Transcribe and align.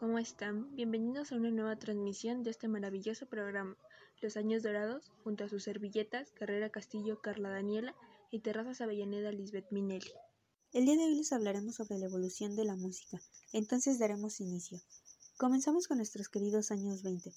¿cómo 0.00 0.18
están? 0.18 0.74
Bienvenidos 0.74 1.30
a 1.30 1.36
una 1.36 1.50
nueva 1.50 1.76
transmisión 1.76 2.42
de 2.42 2.48
este 2.48 2.68
maravilloso 2.68 3.26
programa, 3.26 3.76
Los 4.22 4.38
Años 4.38 4.62
Dorados, 4.62 5.12
junto 5.22 5.44
a 5.44 5.48
sus 5.50 5.64
servilletas, 5.64 6.30
Carrera 6.30 6.70
Castillo, 6.70 7.20
Carla 7.20 7.50
Daniela 7.50 7.94
y 8.30 8.38
Terrazas 8.38 8.80
Avellaneda, 8.80 9.30
Lisbeth 9.30 9.70
Minelli. 9.70 10.10
El 10.72 10.86
día 10.86 10.96
de 10.96 11.04
hoy 11.04 11.16
les 11.16 11.34
hablaremos 11.34 11.74
sobre 11.74 11.98
la 11.98 12.06
evolución 12.06 12.56
de 12.56 12.64
la 12.64 12.76
música, 12.76 13.20
entonces 13.52 13.98
daremos 13.98 14.40
inicio. 14.40 14.80
Comenzamos 15.36 15.86
con 15.86 15.98
nuestros 15.98 16.30
queridos 16.30 16.70
años 16.70 17.02
20. 17.02 17.30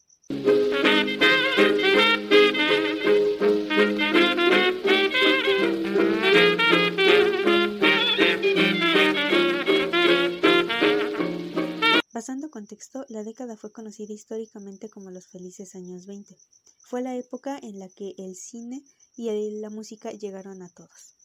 Pasando 12.24 12.50
contexto, 12.50 13.06
la 13.10 13.26
década 13.26 13.58
fue 13.58 13.74
conocida 13.74 14.14
históricamente 14.14 14.90
como 14.90 15.12
los 15.12 15.28
felices 15.28 15.76
años 15.76 16.06
20. 16.06 16.38
Fue 16.80 17.02
la 17.02 17.18
época 17.18 17.60
en 17.62 17.80
la 17.80 17.90
que 17.90 18.16
el 18.18 18.38
cine 18.38 18.82
y 19.18 19.30
la 19.60 19.70
música 19.70 20.10
llegaron 20.10 20.62
a 20.62 20.70
todos. 20.70 21.16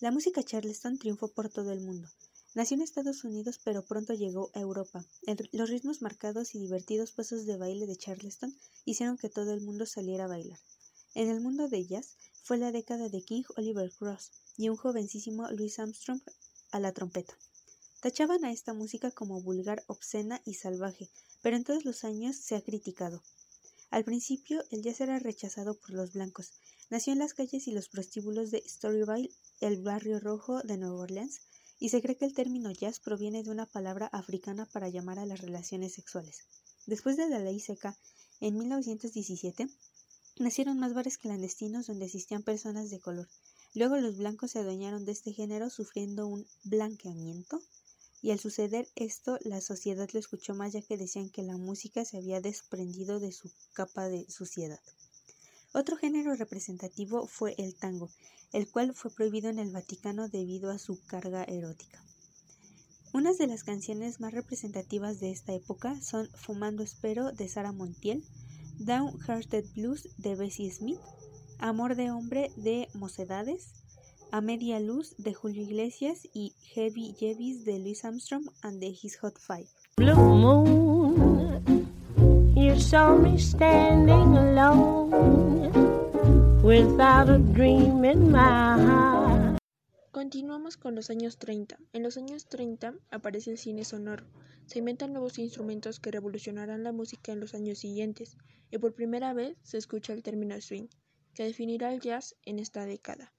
La 0.00 0.10
música 0.10 0.42
charleston 0.42 0.98
triunfó 0.98 1.28
por 1.28 1.50
todo 1.50 1.70
el 1.70 1.82
mundo. 1.82 2.08
Nació 2.56 2.74
en 2.74 2.82
Estados 2.82 3.22
Unidos, 3.22 3.60
pero 3.62 3.84
pronto 3.84 4.12
llegó 4.12 4.50
a 4.54 4.58
Europa. 4.58 5.06
los 5.52 5.70
ritmos 5.70 6.02
marcados 6.02 6.56
y 6.56 6.58
divertidos 6.58 7.12
pasos 7.12 7.46
de 7.46 7.56
baile 7.56 7.86
de 7.86 7.94
charleston 7.94 8.58
hicieron 8.84 9.18
que 9.18 9.30
todo 9.30 9.52
el 9.52 9.60
mundo 9.60 9.86
saliera 9.86 10.24
a 10.24 10.26
bailar. 10.34 10.58
En 11.14 11.30
el 11.30 11.40
mundo 11.40 11.68
de 11.68 11.86
jazz 11.86 12.16
fue 12.42 12.58
la 12.58 12.72
década 12.72 13.08
de 13.08 13.22
King 13.22 13.44
Oliver 13.56 13.92
Cross 13.92 14.32
y 14.56 14.68
un 14.68 14.76
jovencísimo 14.76 15.48
Louis 15.52 15.78
Armstrong 15.78 16.22
a 16.72 16.80
la 16.80 16.90
trompeta. 16.90 17.38
Tachaban 18.00 18.44
a 18.44 18.52
esta 18.52 18.74
música 18.74 19.10
como 19.10 19.42
vulgar, 19.42 19.82
obscena 19.88 20.40
y 20.44 20.54
salvaje, 20.54 21.10
pero 21.42 21.56
en 21.56 21.64
todos 21.64 21.84
los 21.84 22.04
años 22.04 22.36
se 22.36 22.54
ha 22.54 22.62
criticado. 22.62 23.24
Al 23.90 24.04
principio, 24.04 24.62
el 24.70 24.82
jazz 24.82 25.00
era 25.00 25.18
rechazado 25.18 25.74
por 25.74 25.90
los 25.90 26.12
blancos. 26.12 26.52
Nació 26.90 27.12
en 27.12 27.18
las 27.18 27.34
calles 27.34 27.66
y 27.66 27.72
los 27.72 27.88
prostíbulos 27.88 28.52
de 28.52 28.62
Storyville, 28.68 29.34
el 29.60 29.82
barrio 29.82 30.20
rojo 30.20 30.62
de 30.62 30.76
Nueva 30.76 30.94
Orleans, 30.94 31.40
y 31.80 31.88
se 31.88 32.00
cree 32.00 32.16
que 32.16 32.24
el 32.24 32.34
término 32.34 32.70
jazz 32.70 33.00
proviene 33.00 33.42
de 33.42 33.50
una 33.50 33.66
palabra 33.66 34.06
africana 34.06 34.64
para 34.66 34.88
llamar 34.88 35.18
a 35.18 35.26
las 35.26 35.40
relaciones 35.40 35.94
sexuales. 35.94 36.44
Después 36.86 37.16
de 37.16 37.28
la 37.28 37.40
ley 37.40 37.58
seca, 37.58 37.98
en 38.38 38.58
1917, 38.58 39.66
nacieron 40.38 40.78
más 40.78 40.94
bares 40.94 41.18
clandestinos 41.18 41.88
donde 41.88 42.06
asistían 42.06 42.44
personas 42.44 42.90
de 42.90 43.00
color. 43.00 43.28
Luego 43.74 43.96
los 43.96 44.18
blancos 44.18 44.52
se 44.52 44.60
adueñaron 44.60 45.04
de 45.04 45.10
este 45.10 45.32
género 45.32 45.68
sufriendo 45.68 46.28
un 46.28 46.46
blanqueamiento 46.62 47.60
y 48.22 48.30
al 48.30 48.38
suceder 48.38 48.88
esto 48.96 49.38
la 49.42 49.60
sociedad 49.60 50.08
lo 50.12 50.18
escuchó 50.18 50.54
más 50.54 50.72
ya 50.72 50.82
que 50.82 50.96
decían 50.96 51.30
que 51.30 51.42
la 51.42 51.56
música 51.56 52.04
se 52.04 52.18
había 52.18 52.40
desprendido 52.40 53.20
de 53.20 53.32
su 53.32 53.50
capa 53.72 54.08
de 54.08 54.28
suciedad. 54.30 54.80
Otro 55.72 55.96
género 55.96 56.34
representativo 56.34 57.26
fue 57.26 57.54
el 57.58 57.74
tango, 57.74 58.10
el 58.52 58.68
cual 58.68 58.94
fue 58.94 59.10
prohibido 59.10 59.50
en 59.50 59.58
el 59.58 59.70
Vaticano 59.70 60.28
debido 60.28 60.70
a 60.70 60.78
su 60.78 61.00
carga 61.06 61.44
erótica. 61.44 62.02
Unas 63.12 63.38
de 63.38 63.46
las 63.46 63.64
canciones 63.64 64.20
más 64.20 64.32
representativas 64.32 65.20
de 65.20 65.30
esta 65.30 65.54
época 65.54 66.00
son 66.00 66.28
Fumando 66.34 66.82
Espero 66.82 67.32
de 67.32 67.48
Sara 67.48 67.72
Montiel, 67.72 68.24
Downhearted 68.78 69.64
Blues 69.74 70.08
de 70.18 70.36
Bessie 70.36 70.70
Smith, 70.70 71.00
Amor 71.58 71.96
de 71.96 72.10
Hombre 72.10 72.52
de 72.56 72.88
Mocedades, 72.94 73.72
a 74.30 74.40
Media 74.40 74.78
Luz 74.78 75.14
de 75.16 75.32
Julio 75.32 75.62
Iglesias 75.62 76.28
y 76.32 76.54
Heavy 76.74 77.14
Jevis 77.18 77.64
de 77.64 77.78
Louis 77.78 78.04
Armstrong 78.04 78.44
and 78.62 78.80
the 78.80 78.88
His 78.88 79.18
Hot 79.22 79.38
Five. 79.38 79.68
Blue 79.96 80.14
moon, 80.14 81.62
you 82.54 82.78
saw 82.78 83.16
me 83.16 83.38
standing 83.38 84.36
alone 84.36 85.70
without 86.62 87.30
a 87.30 87.38
dream 87.38 88.04
in 88.04 88.30
my 88.30 88.38
heart. 88.38 89.58
Continuamos 90.12 90.76
con 90.76 90.94
los 90.94 91.10
años 91.10 91.38
30. 91.38 91.78
En 91.92 92.02
los 92.02 92.16
años 92.16 92.46
30 92.46 92.94
aparece 93.10 93.52
el 93.52 93.58
cine 93.58 93.84
sonoro. 93.84 94.26
Se 94.66 94.80
inventan 94.80 95.12
nuevos 95.12 95.38
instrumentos 95.38 96.00
que 96.00 96.10
revolucionarán 96.10 96.84
la 96.84 96.92
música 96.92 97.32
en 97.32 97.40
los 97.40 97.54
años 97.54 97.78
siguientes, 97.78 98.36
y 98.70 98.78
por 98.78 98.94
primera 98.94 99.32
vez 99.32 99.56
se 99.62 99.78
escucha 99.78 100.12
el 100.12 100.22
término 100.22 100.60
swing, 100.60 100.88
que 101.34 101.44
definirá 101.44 101.94
el 101.94 102.00
jazz 102.00 102.36
en 102.44 102.58
esta 102.58 102.84
década. 102.84 103.32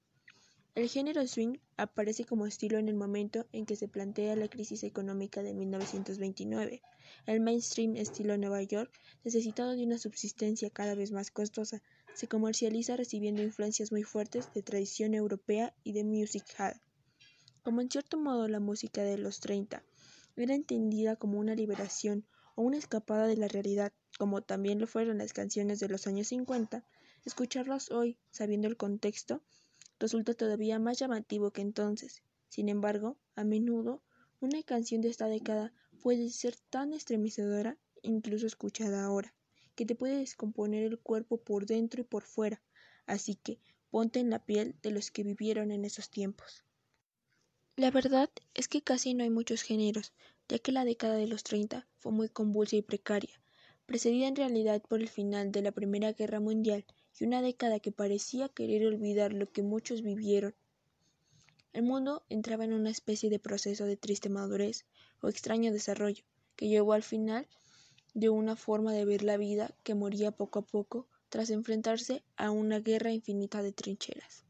El 0.76 0.88
género 0.88 1.26
swing 1.26 1.58
aparece 1.76 2.24
como 2.24 2.46
estilo 2.46 2.78
en 2.78 2.88
el 2.88 2.94
momento 2.94 3.44
en 3.52 3.66
que 3.66 3.74
se 3.74 3.88
plantea 3.88 4.36
la 4.36 4.46
crisis 4.46 4.84
económica 4.84 5.42
de 5.42 5.52
1929. 5.52 6.80
El 7.26 7.40
mainstream 7.40 7.96
estilo 7.96 8.38
Nueva 8.38 8.62
York, 8.62 8.92
necesitado 9.24 9.72
de 9.72 9.84
una 9.84 9.98
subsistencia 9.98 10.70
cada 10.70 10.94
vez 10.94 11.10
más 11.10 11.32
costosa, 11.32 11.82
se 12.14 12.28
comercializa 12.28 12.96
recibiendo 12.96 13.42
influencias 13.42 13.90
muy 13.90 14.04
fuertes 14.04 14.54
de 14.54 14.62
tradición 14.62 15.14
europea 15.14 15.74
y 15.82 15.92
de 15.92 16.04
music 16.04 16.44
hall. 16.56 16.80
Como 17.62 17.80
en 17.80 17.90
cierto 17.90 18.16
modo 18.16 18.46
la 18.46 18.60
música 18.60 19.02
de 19.02 19.18
los 19.18 19.40
30 19.40 19.82
era 20.36 20.54
entendida 20.54 21.16
como 21.16 21.40
una 21.40 21.56
liberación 21.56 22.24
o 22.54 22.62
una 22.62 22.78
escapada 22.78 23.26
de 23.26 23.36
la 23.36 23.48
realidad, 23.48 23.92
como 24.18 24.42
también 24.42 24.78
lo 24.78 24.86
fueron 24.86 25.18
las 25.18 25.32
canciones 25.32 25.80
de 25.80 25.88
los 25.88 26.06
años 26.06 26.28
50, 26.28 26.84
escucharlas 27.24 27.90
hoy, 27.90 28.18
sabiendo 28.30 28.68
el 28.68 28.76
contexto, 28.76 29.42
resulta 30.00 30.34
todavía 30.34 30.78
más 30.78 30.98
llamativo 30.98 31.52
que 31.52 31.60
entonces. 31.60 32.22
Sin 32.48 32.68
embargo, 32.68 33.18
a 33.36 33.44
menudo, 33.44 34.02
una 34.40 34.62
canción 34.62 35.02
de 35.02 35.08
esta 35.10 35.26
década 35.26 35.72
puede 36.02 36.30
ser 36.30 36.56
tan 36.70 36.92
estremecedora, 36.94 37.78
incluso 38.02 38.46
escuchada 38.46 39.04
ahora, 39.04 39.34
que 39.76 39.84
te 39.84 39.94
puede 39.94 40.16
descomponer 40.16 40.84
el 40.84 40.98
cuerpo 40.98 41.36
por 41.36 41.66
dentro 41.66 42.00
y 42.00 42.04
por 42.04 42.24
fuera. 42.24 42.62
Así 43.06 43.34
que 43.34 43.60
ponte 43.90 44.18
en 44.18 44.30
la 44.30 44.44
piel 44.44 44.74
de 44.82 44.90
los 44.90 45.10
que 45.10 45.22
vivieron 45.22 45.70
en 45.70 45.84
esos 45.84 46.10
tiempos. 46.10 46.64
La 47.76 47.90
verdad 47.90 48.30
es 48.54 48.68
que 48.68 48.82
casi 48.82 49.14
no 49.14 49.22
hay 49.22 49.30
muchos 49.30 49.62
géneros, 49.62 50.12
ya 50.48 50.58
que 50.58 50.72
la 50.72 50.84
década 50.84 51.16
de 51.16 51.26
los 51.26 51.44
30 51.44 51.86
fue 51.98 52.12
muy 52.12 52.28
convulsa 52.28 52.76
y 52.76 52.82
precaria, 52.82 53.40
precedida 53.84 54.28
en 54.28 54.36
realidad 54.36 54.82
por 54.82 55.00
el 55.00 55.08
final 55.08 55.52
de 55.52 55.62
la 55.62 55.72
Primera 55.72 56.12
Guerra 56.12 56.40
Mundial 56.40 56.86
y 57.20 57.24
una 57.26 57.42
década 57.42 57.78
que 57.80 57.92
parecía 57.92 58.48
querer 58.48 58.86
olvidar 58.86 59.34
lo 59.34 59.52
que 59.52 59.62
muchos 59.62 60.02
vivieron. 60.02 60.54
El 61.74 61.82
mundo 61.82 62.24
entraba 62.30 62.64
en 62.64 62.72
una 62.72 62.90
especie 62.90 63.28
de 63.30 63.38
proceso 63.38 63.84
de 63.84 63.96
triste 63.96 64.30
madurez 64.30 64.86
o 65.20 65.28
extraño 65.28 65.70
desarrollo, 65.70 66.24
que 66.56 66.68
llevó 66.68 66.94
al 66.94 67.02
final 67.02 67.46
de 68.14 68.30
una 68.30 68.56
forma 68.56 68.92
de 68.92 69.04
ver 69.04 69.22
la 69.22 69.36
vida 69.36 69.74
que 69.84 69.94
moría 69.94 70.32
poco 70.32 70.60
a 70.60 70.66
poco 70.66 71.06
tras 71.28 71.50
enfrentarse 71.50 72.24
a 72.36 72.50
una 72.50 72.80
guerra 72.80 73.12
infinita 73.12 73.62
de 73.62 73.72
trincheras. 73.72 74.44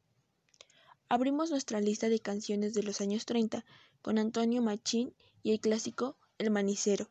Abrimos 1.09 1.51
nuestra 1.51 1.81
lista 1.81 2.09
de 2.09 2.21
canciones 2.21 2.73
de 2.73 2.85
los 2.85 3.01
años 3.01 3.27
30 3.27 3.65
con 4.01 4.17
Antonio 4.17 4.63
Machín 4.63 5.13
y 5.43 5.51
el 5.51 5.61
clásico 5.61 6.17
El 6.39 6.51
Manicero. 6.51 7.11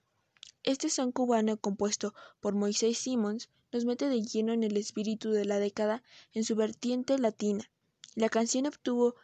Este 0.64 0.90
son 0.90 1.12
cubano 1.12 1.58
compuesto 1.58 2.14
por 2.42 2.54
Moisés 2.54 2.98
Simons 2.98 3.50
nos 3.72 3.86
mete 3.86 4.10
de 4.10 4.22
lleno 4.22 4.52
en 4.52 4.64
el 4.64 4.78
espíritu 4.78 5.32
de 5.32 5.46
la 5.46 5.60
década 5.60 6.04
en 6.34 6.44
su 6.44 6.56
vertiente 6.56 7.18
latina. 7.18 7.70
La 8.16 8.30
canción 8.30 8.66
obtuvo 8.66 9.16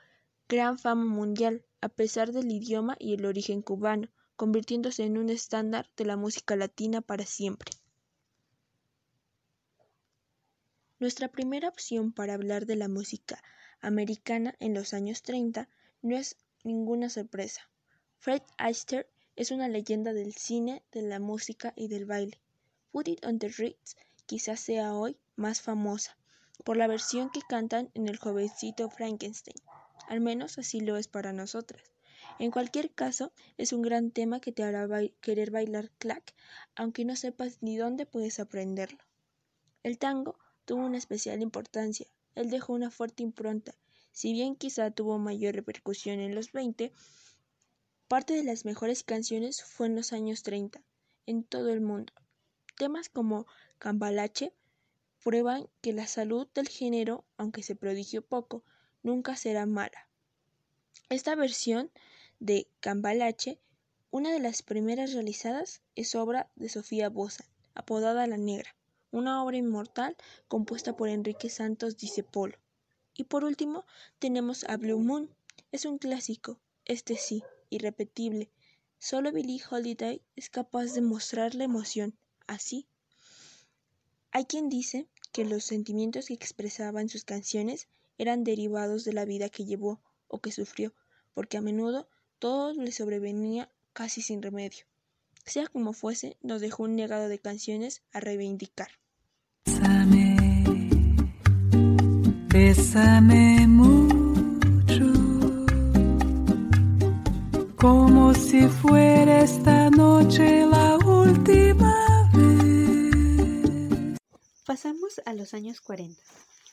gran 0.48 0.78
fama 0.80 1.06
mundial 1.06 1.66
a 1.82 1.90
pesar 1.90 2.32
del 2.32 2.52
idioma 2.52 2.96
y 3.00 3.14
el 3.14 3.26
origen 3.26 3.62
cubano, 3.62 4.10
convirtiéndose 4.36 5.04
en 5.04 5.18
un 5.18 5.30
estándar 5.30 5.90
de 5.98 6.06
la 6.06 6.18
música 6.18 6.56
latina 6.56 7.02
para 7.02 7.26
siempre. 7.26 7.72
Nuestra 11.00 11.28
primera 11.28 11.68
opción 11.68 12.14
para 12.14 12.34
hablar 12.34 12.66
de 12.66 12.76
la 12.76 12.88
música 12.88 13.44
americana 13.82 14.56
en 14.60 14.74
los 14.74 14.94
años 14.94 15.22
30 15.22 15.68
no 16.02 16.16
es 16.16 16.38
ninguna 16.64 17.10
sorpresa. 17.10 17.70
Fred 18.20 18.42
Astaire 18.58 19.08
es 19.36 19.52
una 19.52 19.68
leyenda 19.68 20.14
del 20.14 20.34
cine, 20.34 20.84
de 20.92 21.02
la 21.02 21.20
música 21.20 21.74
y 21.76 21.88
del 21.88 22.06
baile. 22.06 22.40
Put 22.92 23.08
It 23.08 23.26
on 23.26 23.40
the 23.40 23.50
Ritz 23.50 23.96
quizás 24.26 24.60
sea 24.60 24.94
hoy 24.94 25.18
más 25.36 25.62
famosa 25.62 26.18
por 26.64 26.78
la 26.78 26.88
versión 26.88 27.30
que 27.30 27.42
cantan 27.42 27.92
en 27.94 28.08
El 28.08 28.18
jovencito 28.18 28.90
Frankenstein. 28.90 29.58
Al 30.08 30.22
menos 30.22 30.58
así 30.58 30.80
lo 30.80 30.98
es 30.98 31.08
para 31.08 31.34
nosotras. 31.34 31.84
En 32.40 32.52
cualquier 32.52 32.92
caso, 32.92 33.32
es 33.58 33.74
un 33.74 33.82
gran 33.82 34.12
tema 34.12 34.40
que 34.40 34.52
te 34.52 34.64
hará 34.64 34.88
querer 35.22 35.52
bailar 35.52 35.92
clack, 36.00 36.34
aunque 36.76 37.06
no 37.06 37.16
sepas 37.16 37.62
ni 37.62 37.78
dónde 37.78 38.06
puedes 38.06 38.40
aprenderlo. 38.40 39.00
El 39.84 39.98
tango 39.98 40.38
tuvo 40.66 40.86
una 40.86 40.98
especial 40.98 41.42
importancia. 41.42 42.08
Él 42.36 42.50
dejó 42.50 42.74
una 42.74 42.92
fuerte 42.92 43.24
impronta. 43.24 43.76
Si 44.12 44.34
bien 44.34 44.56
quizá 44.56 44.92
tuvo 44.92 45.18
mayor 45.18 45.56
repercusión 45.56 46.20
en 46.20 46.36
los 46.36 46.52
20, 46.52 46.92
parte 48.08 48.34
de 48.34 48.44
las 48.44 48.66
mejores 48.66 49.04
canciones 49.04 49.64
fue 49.64 49.88
en 49.88 49.96
los 49.96 50.14
años 50.14 50.44
30, 50.44 50.82
en 51.26 51.44
todo 51.44 51.70
el 51.70 51.82
mundo. 51.82 52.14
Temas 52.78 53.10
como 53.10 53.48
Cambalache 53.80 54.54
prueban 55.24 55.68
que 55.82 55.92
la 55.92 56.06
salud 56.06 56.48
del 56.54 56.68
género, 56.68 57.26
aunque 57.38 57.64
se 57.64 57.76
prodigió 57.76 58.22
poco, 58.22 58.64
nunca 59.02 59.36
será 59.36 59.66
mala. 59.66 60.08
Esta 61.10 61.36
versión 61.36 61.92
de 62.40 62.68
Cambalache 62.80 63.60
Una 64.12 64.32
de 64.32 64.40
las 64.40 64.62
primeras 64.62 65.14
realizadas 65.14 65.82
es 65.96 66.14
obra 66.14 66.50
de 66.56 66.70
Sofía 66.70 67.10
Bozan, 67.10 67.48
apodada 67.74 68.28
La 68.28 68.38
Negra, 68.38 68.76
una 69.12 69.44
obra 69.44 69.58
inmortal 69.58 70.16
compuesta 70.48 70.96
por 70.96 71.10
Enrique 71.10 71.50
Santos 71.50 71.98
Discépolo. 71.98 72.58
Y 73.16 73.24
por 73.24 73.44
último 73.46 73.86
tenemos 74.20 74.64
a 74.66 74.78
Blue 74.78 75.00
Moon, 75.00 75.30
es 75.72 75.86
un 75.86 75.98
clásico, 75.98 76.60
este 76.86 77.16
sí, 77.16 77.44
irrepetible. 77.76 78.50
Solo 78.98 79.32
Billie 79.32 79.62
Holiday 79.70 80.22
es 80.36 80.50
capaz 80.50 80.94
de 80.94 81.02
mostrar 81.02 81.56
la 81.56 81.64
emoción 81.64 82.18
así. 82.48 82.88
Hay 84.32 84.46
quien 84.46 84.70
dice 84.70 85.08
que 85.32 85.46
los 85.46 85.64
sentimientos 85.64 86.28
que 86.28 86.34
expresaba 86.34 87.02
en 87.02 87.10
sus 87.10 87.24
canciones 87.24 87.88
eran 88.18 88.44
derivados 88.44 89.04
de 89.04 89.14
la 89.14 89.26
vida 89.26 89.50
que 89.50 89.66
llevó 89.66 90.02
o 90.28 90.40
que 90.40 90.52
sufrió, 90.52 90.94
porque 91.34 91.58
a 91.58 91.62
menudo 91.62 92.08
todo 92.40 92.74
le 92.74 92.92
sobrevenía 92.92 93.70
casi 93.94 94.22
sin 94.22 94.42
remedio. 94.42 94.86
Sea 95.46 95.68
como 95.68 95.94
fuese, 95.94 96.38
nos 96.42 96.62
dejó 96.62 96.84
un 96.84 96.98
legado 96.98 97.28
de 97.28 97.40
canciones 97.40 98.02
a 98.12 98.20
reivindicar. 98.20 98.90
Mucho, 103.68 104.05
como 107.86 108.34
si 108.34 108.68
fuera 108.68 109.42
esta 109.42 109.92
noche 109.92 110.66
la 110.66 110.98
última. 111.06 111.94
Pasamos 114.66 115.22
a 115.24 115.34
los 115.36 115.54
años 115.54 115.82
40. 115.82 116.20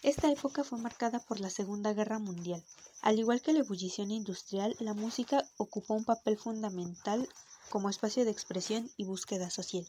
Esta 0.03 0.33
época 0.33 0.65
fue 0.65 0.79
marcada 0.79 1.19
por 1.19 1.39
la 1.39 1.51
Segunda 1.51 1.93
Guerra 1.93 2.19
Mundial. 2.19 2.65
Al 3.03 3.19
igual 3.19 3.43
que 3.43 3.53
la 3.53 3.59
ebullición 3.59 4.11
industrial, 4.11 4.75
la 4.81 4.95
música 4.95 5.45
ocupó 5.59 5.93
un 5.93 6.07
papel 6.07 6.39
fundamental 6.39 7.29
como 7.69 7.91
espacio 7.91 8.25
de 8.25 8.31
expresión 8.31 8.91
y 8.97 9.05
búsqueda 9.05 9.51
social. 9.51 9.87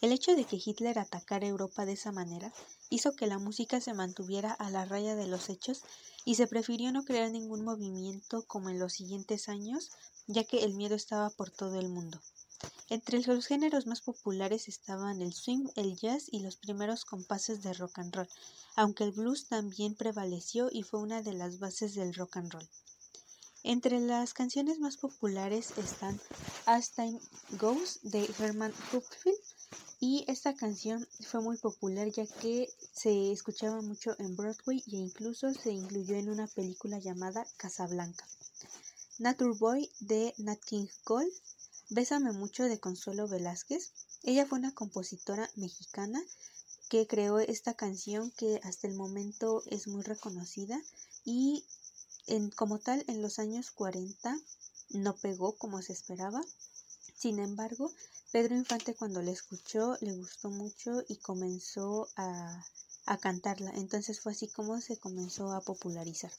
El 0.00 0.12
hecho 0.12 0.34
de 0.34 0.46
que 0.46 0.60
Hitler 0.64 0.98
atacara 0.98 1.46
Europa 1.46 1.84
de 1.84 1.92
esa 1.92 2.10
manera 2.10 2.54
hizo 2.88 3.12
que 3.12 3.26
la 3.26 3.38
música 3.38 3.82
se 3.82 3.92
mantuviera 3.92 4.50
a 4.50 4.70
la 4.70 4.86
raya 4.86 5.14
de 5.14 5.26
los 5.26 5.50
hechos 5.50 5.82
y 6.24 6.36
se 6.36 6.46
prefirió 6.46 6.90
no 6.90 7.04
crear 7.04 7.30
ningún 7.30 7.64
movimiento 7.64 8.42
como 8.46 8.70
en 8.70 8.78
los 8.78 8.94
siguientes 8.94 9.50
años, 9.50 9.90
ya 10.26 10.44
que 10.44 10.64
el 10.64 10.72
miedo 10.72 10.94
estaba 10.94 11.28
por 11.28 11.50
todo 11.50 11.78
el 11.78 11.90
mundo. 11.90 12.18
Entre 12.88 13.20
los 13.20 13.46
géneros 13.46 13.86
más 13.86 14.00
populares 14.00 14.68
estaban 14.68 15.20
el 15.20 15.34
swing, 15.34 15.66
el 15.76 15.96
jazz 15.96 16.28
y 16.30 16.40
los 16.40 16.56
primeros 16.56 17.04
compases 17.04 17.62
de 17.62 17.74
rock 17.74 17.98
and 17.98 18.16
roll, 18.16 18.28
aunque 18.76 19.04
el 19.04 19.12
blues 19.12 19.48
también 19.48 19.94
prevaleció 19.94 20.70
y 20.72 20.82
fue 20.82 21.00
una 21.00 21.20
de 21.20 21.34
las 21.34 21.58
bases 21.58 21.94
del 21.94 22.14
rock 22.14 22.38
and 22.38 22.52
roll. 22.52 22.68
Entre 23.62 24.00
las 24.00 24.32
canciones 24.32 24.78
más 24.78 24.96
populares 24.96 25.74
están 25.76 26.18
As 26.64 26.92
Time 26.92 27.20
Goes 27.58 28.00
de 28.02 28.26
Herman 28.38 28.72
Hupfield 28.90 29.36
y 30.00 30.24
esta 30.28 30.54
canción 30.54 31.06
fue 31.20 31.40
muy 31.42 31.58
popular 31.58 32.10
ya 32.10 32.26
que 32.26 32.72
se 32.92 33.30
escuchaba 33.30 33.82
mucho 33.82 34.16
en 34.18 34.34
Broadway 34.34 34.82
e 34.86 34.96
incluso 34.96 35.52
se 35.52 35.70
incluyó 35.70 36.16
en 36.16 36.30
una 36.30 36.46
película 36.46 36.98
llamada 36.98 37.46
Casablanca. 37.58 38.26
Nature 39.18 39.58
Boy 39.58 39.90
de 40.00 40.34
Nat 40.38 40.60
King 40.64 40.86
Cole 41.04 41.30
Bésame 41.92 42.30
mucho 42.30 42.66
de 42.66 42.78
Consuelo 42.78 43.26
Velázquez. 43.26 43.90
Ella 44.22 44.46
fue 44.46 44.60
una 44.60 44.72
compositora 44.72 45.50
mexicana 45.56 46.22
que 46.88 47.08
creó 47.08 47.40
esta 47.40 47.74
canción 47.74 48.30
que 48.30 48.60
hasta 48.62 48.86
el 48.86 48.94
momento 48.94 49.64
es 49.66 49.88
muy 49.88 50.04
reconocida 50.04 50.80
y 51.24 51.64
en, 52.28 52.50
como 52.50 52.78
tal 52.78 53.04
en 53.08 53.22
los 53.22 53.40
años 53.40 53.72
40 53.72 54.38
no 54.90 55.16
pegó 55.16 55.56
como 55.56 55.82
se 55.82 55.92
esperaba. 55.92 56.42
Sin 57.16 57.40
embargo, 57.40 57.92
Pedro 58.32 58.54
Infante 58.54 58.94
cuando 58.94 59.22
la 59.22 59.32
escuchó 59.32 59.96
le 60.00 60.12
gustó 60.12 60.50
mucho 60.50 61.02
y 61.08 61.16
comenzó 61.16 62.08
a, 62.16 62.64
a 63.06 63.18
cantarla. 63.18 63.72
Entonces 63.74 64.20
fue 64.20 64.32
así 64.32 64.46
como 64.46 64.80
se 64.80 64.98
comenzó 64.98 65.52
a 65.52 65.60
popularizar. 65.62 66.30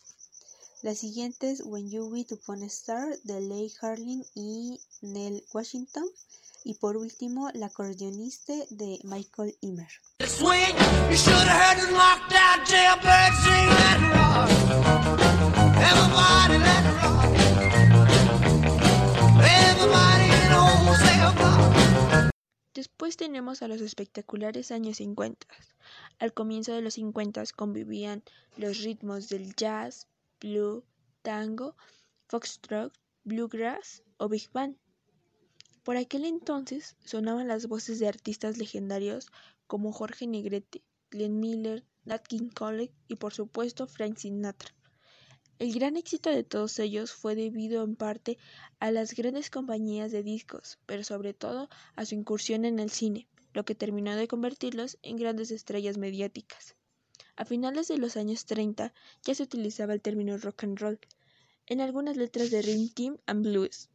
Las 0.83 0.99
siguientes 0.99 1.61
When 1.63 1.89
You 1.89 2.09
Meet 2.09 2.31
Upon 2.31 2.63
a 2.63 2.67
Star 2.67 3.19
de 3.23 3.41
Leigh 3.41 3.73
Harling 3.81 4.25
y 4.33 4.79
Nell 5.01 5.45
Washington 5.53 6.05
y 6.63 6.75
por 6.75 6.95
último 6.95 7.49
La 7.53 7.67
acordeonista 7.67 8.53
de 8.69 8.99
Michael 9.03 9.57
Immer. 9.61 9.89
Después 22.81 23.15
tenemos 23.15 23.61
a 23.61 23.67
los 23.67 23.79
espectaculares 23.79 24.71
años 24.71 24.97
50. 24.97 25.45
Al 26.17 26.33
comienzo 26.33 26.73
de 26.73 26.81
los 26.81 26.95
50 26.95 27.43
convivían 27.55 28.23
los 28.57 28.79
ritmos 28.79 29.29
del 29.29 29.53
jazz, 29.55 30.07
blue, 30.39 30.83
tango, 31.21 31.75
foxtrot, 32.27 32.91
bluegrass 33.23 34.01
o 34.17 34.29
big 34.29 34.49
band. 34.51 34.77
Por 35.83 35.95
aquel 35.95 36.25
entonces 36.25 36.95
sonaban 37.05 37.47
las 37.47 37.67
voces 37.67 37.99
de 37.99 38.07
artistas 38.07 38.57
legendarios 38.57 39.27
como 39.67 39.91
Jorge 39.91 40.25
Negrete, 40.25 40.81
Glenn 41.11 41.39
Miller, 41.39 41.85
Nat 42.03 42.25
King 42.25 42.49
Cole 42.49 42.91
y 43.07 43.17
por 43.17 43.31
supuesto 43.31 43.85
Frank 43.85 44.17
Sinatra. 44.17 44.73
El 45.61 45.73
gran 45.73 45.95
éxito 45.95 46.31
de 46.31 46.43
todos 46.43 46.79
ellos 46.79 47.11
fue 47.11 47.35
debido 47.35 47.83
en 47.83 47.95
parte 47.95 48.39
a 48.79 48.89
las 48.89 49.13
grandes 49.13 49.51
compañías 49.51 50.11
de 50.11 50.23
discos, 50.23 50.79
pero 50.87 51.03
sobre 51.03 51.35
todo 51.35 51.69
a 51.95 52.03
su 52.03 52.15
incursión 52.15 52.65
en 52.65 52.79
el 52.79 52.89
cine, 52.89 53.27
lo 53.53 53.63
que 53.63 53.75
terminó 53.75 54.15
de 54.15 54.27
convertirlos 54.27 54.97
en 55.03 55.17
grandes 55.17 55.51
estrellas 55.51 55.99
mediáticas. 55.99 56.75
A 57.35 57.45
finales 57.45 57.87
de 57.89 57.99
los 57.99 58.17
años 58.17 58.47
30 58.47 58.91
ya 59.21 59.35
se 59.35 59.43
utilizaba 59.43 59.93
el 59.93 60.01
término 60.01 60.35
rock 60.39 60.63
and 60.63 60.79
roll 60.79 60.99
en 61.67 61.79
algunas 61.79 62.17
letras 62.17 62.49
de 62.49 62.63
Rhythm 62.63 62.93
Team 62.95 63.17
and 63.27 63.45
Blues, 63.45 63.91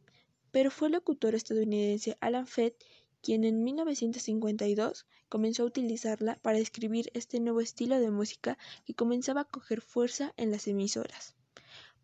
pero 0.51 0.71
fue 0.71 0.87
el 0.87 0.93
locutor 0.93 1.35
estadounidense 1.35 2.17
Alan 2.21 2.47
Fett 2.47 2.81
quien 3.21 3.43
en 3.43 3.65
1952 3.65 5.05
comenzó 5.27 5.63
a 5.63 5.65
utilizarla 5.65 6.39
para 6.41 6.59
escribir 6.59 7.11
este 7.13 7.41
nuevo 7.41 7.59
estilo 7.59 7.99
de 7.99 8.09
música 8.09 8.57
que 8.85 8.93
comenzaba 8.93 9.41
a 9.41 9.49
coger 9.49 9.81
fuerza 9.81 10.33
en 10.37 10.51
las 10.51 10.65
emisoras. 10.67 11.35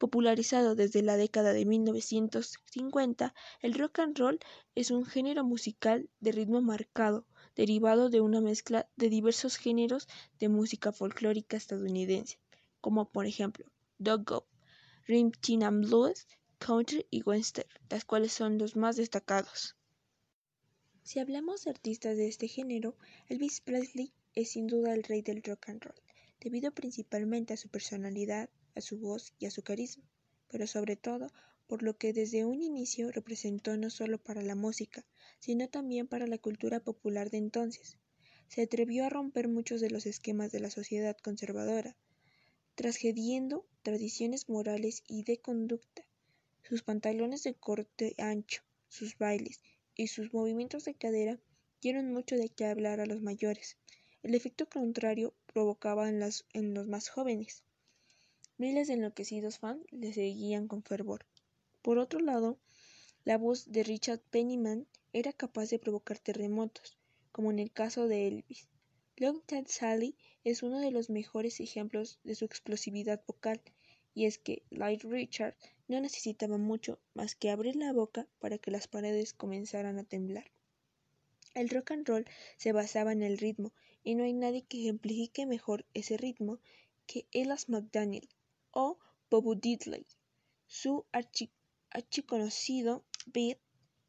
Popularizado 0.03 0.75
desde 0.75 1.01
la 1.01 1.15
década 1.15 1.53
de 1.53 1.63
1950, 1.63 3.33
el 3.61 3.73
rock 3.73 3.99
and 3.99 4.19
roll 4.19 4.37
es 4.75 4.91
un 4.91 5.05
género 5.05 5.45
musical 5.45 6.09
de 6.19 6.33
ritmo 6.33 6.61
marcado, 6.61 7.25
derivado 7.55 8.09
de 8.09 8.19
una 8.19 8.41
mezcla 8.41 8.89
de 8.97 9.07
diversos 9.07 9.55
géneros 9.55 10.09
de 10.39 10.49
música 10.49 10.91
folclórica 10.91 11.55
estadounidense, 11.55 12.37
como 12.81 13.09
por 13.09 13.27
ejemplo 13.27 13.65
Dog 13.97 14.25
Go, 14.25 14.45
Rim 15.07 15.31
and 15.63 15.87
Blues, 15.87 16.27
Country 16.57 17.07
y 17.09 17.23
Western, 17.23 17.69
las 17.89 18.03
cuales 18.03 18.33
son 18.33 18.57
los 18.57 18.75
más 18.75 18.97
destacados. 18.97 19.77
Si 21.03 21.19
hablamos 21.19 21.63
de 21.63 21.71
artistas 21.71 22.17
de 22.17 22.27
este 22.27 22.49
género, 22.49 22.97
Elvis 23.29 23.61
Presley 23.61 24.11
es 24.35 24.51
sin 24.51 24.67
duda 24.67 24.93
el 24.93 25.03
rey 25.03 25.21
del 25.21 25.41
rock 25.43 25.69
and 25.69 25.81
roll, 25.81 26.01
debido 26.41 26.73
principalmente 26.73 27.53
a 27.53 27.57
su 27.57 27.69
personalidad, 27.69 28.49
a 28.75 28.81
su 28.81 28.99
voz 28.99 29.33
y 29.39 29.45
a 29.45 29.51
su 29.51 29.63
carisma, 29.63 30.03
pero 30.49 30.67
sobre 30.67 30.95
todo 30.95 31.31
por 31.67 31.83
lo 31.83 31.97
que 31.97 32.13
desde 32.13 32.45
un 32.45 32.61
inicio 32.61 33.11
representó 33.11 33.77
no 33.77 33.89
solo 33.89 34.17
para 34.17 34.41
la 34.41 34.55
música, 34.55 35.05
sino 35.39 35.69
también 35.69 36.07
para 36.07 36.27
la 36.27 36.37
cultura 36.37 36.79
popular 36.79 37.29
de 37.29 37.37
entonces. 37.37 37.97
Se 38.47 38.61
atrevió 38.61 39.05
a 39.05 39.09
romper 39.09 39.47
muchos 39.47 39.81
de 39.81 39.89
los 39.89 40.05
esquemas 40.05 40.51
de 40.51 40.59
la 40.59 40.69
sociedad 40.69 41.17
conservadora, 41.17 41.95
trasgrediendo 42.75 43.65
tradiciones 43.81 44.49
morales 44.49 45.03
y 45.07 45.23
de 45.23 45.39
conducta. 45.39 46.03
Sus 46.61 46.83
pantalones 46.83 47.43
de 47.43 47.55
corte 47.55 48.13
ancho, 48.17 48.61
sus 48.87 49.17
bailes 49.17 49.61
y 49.95 50.07
sus 50.07 50.33
movimientos 50.33 50.85
de 50.85 50.95
cadera 50.95 51.39
dieron 51.81 52.11
mucho 52.13 52.35
de 52.35 52.49
qué 52.49 52.65
hablar 52.65 52.99
a 52.99 53.05
los 53.05 53.21
mayores. 53.21 53.77
El 54.21 54.35
efecto 54.35 54.69
contrario 54.69 55.33
provocaba 55.47 56.07
en 56.09 56.19
los 56.19 56.87
más 56.87 57.09
jóvenes. 57.09 57.63
Miles 58.59 58.87
de 58.87 58.93
enloquecidos 58.93 59.57
fans 59.57 59.83
le 59.91 60.13
seguían 60.13 60.67
con 60.67 60.83
fervor. 60.83 61.25
Por 61.81 61.97
otro 61.97 62.19
lado, 62.19 62.59
la 63.25 63.37
voz 63.37 63.71
de 63.71 63.83
Richard 63.83 64.21
Pennyman 64.29 64.87
era 65.11 65.33
capaz 65.33 65.69
de 65.69 65.79
provocar 65.79 66.19
terremotos, 66.19 66.97
como 67.31 67.51
en 67.51 67.59
el 67.59 67.71
caso 67.71 68.07
de 68.07 68.27
Elvis. 68.27 68.69
Long 69.17 69.41
Ted 69.45 69.65
Sally 69.67 70.15
es 70.43 70.63
uno 70.63 70.79
de 70.79 70.91
los 70.91 71.09
mejores 71.09 71.59
ejemplos 71.59 72.19
de 72.23 72.35
su 72.35 72.45
explosividad 72.45 73.21
vocal, 73.27 73.59
y 74.13 74.25
es 74.25 74.37
que 74.37 74.63
Light 74.69 75.03
Richard 75.03 75.57
no 75.87 75.99
necesitaba 75.99 76.57
mucho 76.57 76.99
más 77.15 77.35
que 77.35 77.49
abrir 77.49 77.75
la 77.75 77.91
boca 77.91 78.27
para 78.39 78.59
que 78.59 78.71
las 78.71 78.87
paredes 78.87 79.33
comenzaran 79.33 79.97
a 79.97 80.03
temblar. 80.03 80.51
El 81.53 81.69
rock 81.69 81.91
and 81.91 82.07
roll 82.07 82.25
se 82.57 82.71
basaba 82.71 83.11
en 83.11 83.23
el 83.23 83.39
ritmo, 83.39 83.73
y 84.03 84.15
no 84.15 84.23
hay 84.23 84.33
nadie 84.33 84.61
que 84.61 84.79
ejemplifique 84.79 85.45
mejor 85.47 85.85
ese 85.93 86.17
ritmo 86.17 86.59
que 87.07 87.25
Elas 87.31 87.67
McDaniel, 87.67 88.29
o 88.73 88.99
Bobo 89.29 89.55
Diddley. 89.55 90.05
Su 90.67 91.05
archiconocido 91.91 93.05
beat 93.27 93.59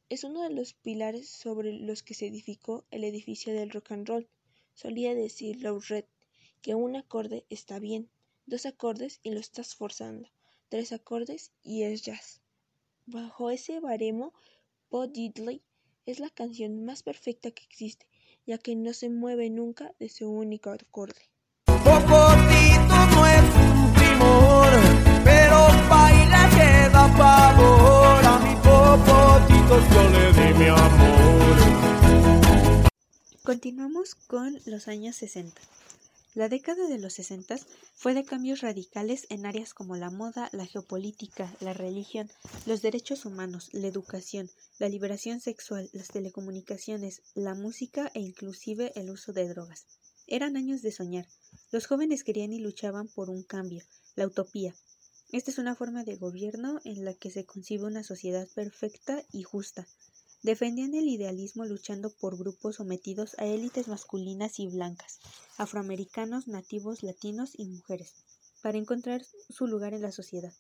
Es 0.09 0.25
uno 0.25 0.42
de 0.42 0.50
los 0.50 0.75
pilares 0.75 1.28
sobre 1.28 1.73
los 1.73 2.02
que 2.02 2.14
se 2.14 2.26
edificó 2.26 2.85
el 2.90 3.04
edificio 3.04 3.52
del 3.52 3.71
rock 3.71 3.92
and 3.92 4.09
roll. 4.09 4.28
Solía 4.75 5.14
decir 5.14 5.61
Reed 5.62 6.04
que 6.62 6.75
un 6.75 6.97
acorde 6.97 7.44
está 7.50 7.78
bien, 7.78 8.09
dos 8.47 8.66
acordes 8.66 9.21
y 9.23 9.30
lo 9.30 9.40
estás 9.40 9.75
forzando, 9.75 10.28
tres 10.68 10.92
acordes 10.92 11.52
y 11.62 11.83
es 11.83 12.02
jazz. 12.02 12.40
Bajo 13.06 13.50
ese 13.50 13.80
baremo, 13.80 14.33
Bo 14.90 15.06
Diddley 15.06 15.62
es 16.06 16.21
la 16.21 16.30
canción 16.30 16.85
más 16.85 17.02
perfecta 17.02 17.50
que 17.50 17.64
existe, 17.64 18.06
ya 18.47 18.59
que 18.59 18.75
no 18.76 18.94
se 18.94 19.11
mueve 19.11 19.50
nunca 19.50 19.94
de 19.99 20.09
su 20.09 20.30
único 20.30 20.71
acorde. 20.71 21.30
Continuamos 33.42 34.14
con 34.14 34.58
los 34.64 34.88
años 34.88 35.16
60. 35.16 35.61
La 36.34 36.49
década 36.49 36.88
de 36.88 36.99
los 36.99 37.12
60 37.12 37.56
fue 37.94 38.14
de 38.14 38.25
cambios 38.25 38.62
radicales 38.62 39.26
en 39.28 39.46
áreas 39.46 39.75
como 39.75 39.96
la 39.96 40.11
moda, 40.11 40.49
la 40.52 40.66
geopolítica, 40.66 41.54
la 41.61 41.75
religión, 41.75 42.30
los 42.66 42.82
derechos 42.82 43.25
humanos, 43.25 43.68
la 43.73 43.87
educación, 43.87 44.50
la 44.78 44.88
liberación 44.88 45.40
sexual, 45.40 45.90
las 45.92 46.08
telecomunicaciones, 46.08 47.23
la 47.34 47.54
música 47.54 48.11
e 48.14 48.20
inclusive 48.20 48.92
el 48.96 49.11
uso 49.11 49.32
de 49.32 49.46
drogas. 49.46 49.87
Eran 50.26 50.56
años 50.56 50.80
de 50.82 50.90
soñar. 50.90 51.26
Los 51.70 51.87
jóvenes 51.87 52.25
querían 52.25 52.52
y 52.52 52.61
luchaban 52.61 53.08
por 53.08 53.28
un 53.28 53.42
cambio, 53.42 53.84
la 54.16 54.26
utopía. 54.26 54.75
Esta 55.35 55.50
es 55.50 55.59
una 55.59 55.75
forma 55.75 56.05
de 56.05 56.14
gobierno 56.14 56.79
en 56.85 57.05
la 57.05 57.12
que 57.12 57.29
se 57.29 57.45
concibe 57.45 57.87
una 57.87 58.05
sociedad 58.05 58.47
perfecta 58.55 59.21
y 59.33 59.43
justa, 59.43 59.85
Defendían 60.45 60.95
el 60.95 61.09
idealismo 61.09 61.64
luchando 61.64 62.11
por 62.11 62.38
grupos 62.38 62.76
sometidos 62.76 63.35
a 63.38 63.47
élites 63.47 63.88
masculinas 63.88 64.61
y 64.61 64.69
blancas, 64.69 65.19
afroamericanos, 65.57 66.47
nativos, 66.47 67.03
latinos 67.03 67.59
y 67.59 67.67
mujeres, 67.67 68.12
para 68.62 68.79
encontrar 68.79 69.25
su 69.49 69.67
lugar 69.67 69.93
en 69.93 70.03
la 70.03 70.12
sociedad. 70.12 70.53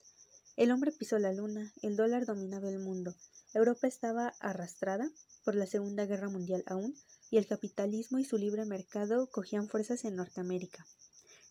El 0.56 0.72
hombre 0.72 0.90
pisó 0.90 1.20
la 1.20 1.32
luna, 1.32 1.72
el 1.82 1.94
dólar 1.94 2.26
dominaba 2.26 2.68
el 2.68 2.80
mundo, 2.80 3.14
Europa 3.52 3.86
estaba 3.86 4.34
arrastrada 4.40 5.08
por 5.44 5.54
la 5.54 5.68
Segunda 5.68 6.04
Guerra 6.04 6.30
Mundial 6.30 6.64
aún, 6.66 6.96
y 7.30 7.36
el 7.36 7.46
capitalismo 7.46 8.18
y 8.18 8.24
su 8.24 8.38
libre 8.38 8.64
mercado 8.64 9.30
cogían 9.30 9.68
fuerzas 9.68 10.04
en 10.04 10.16
Norteamérica. 10.16 10.84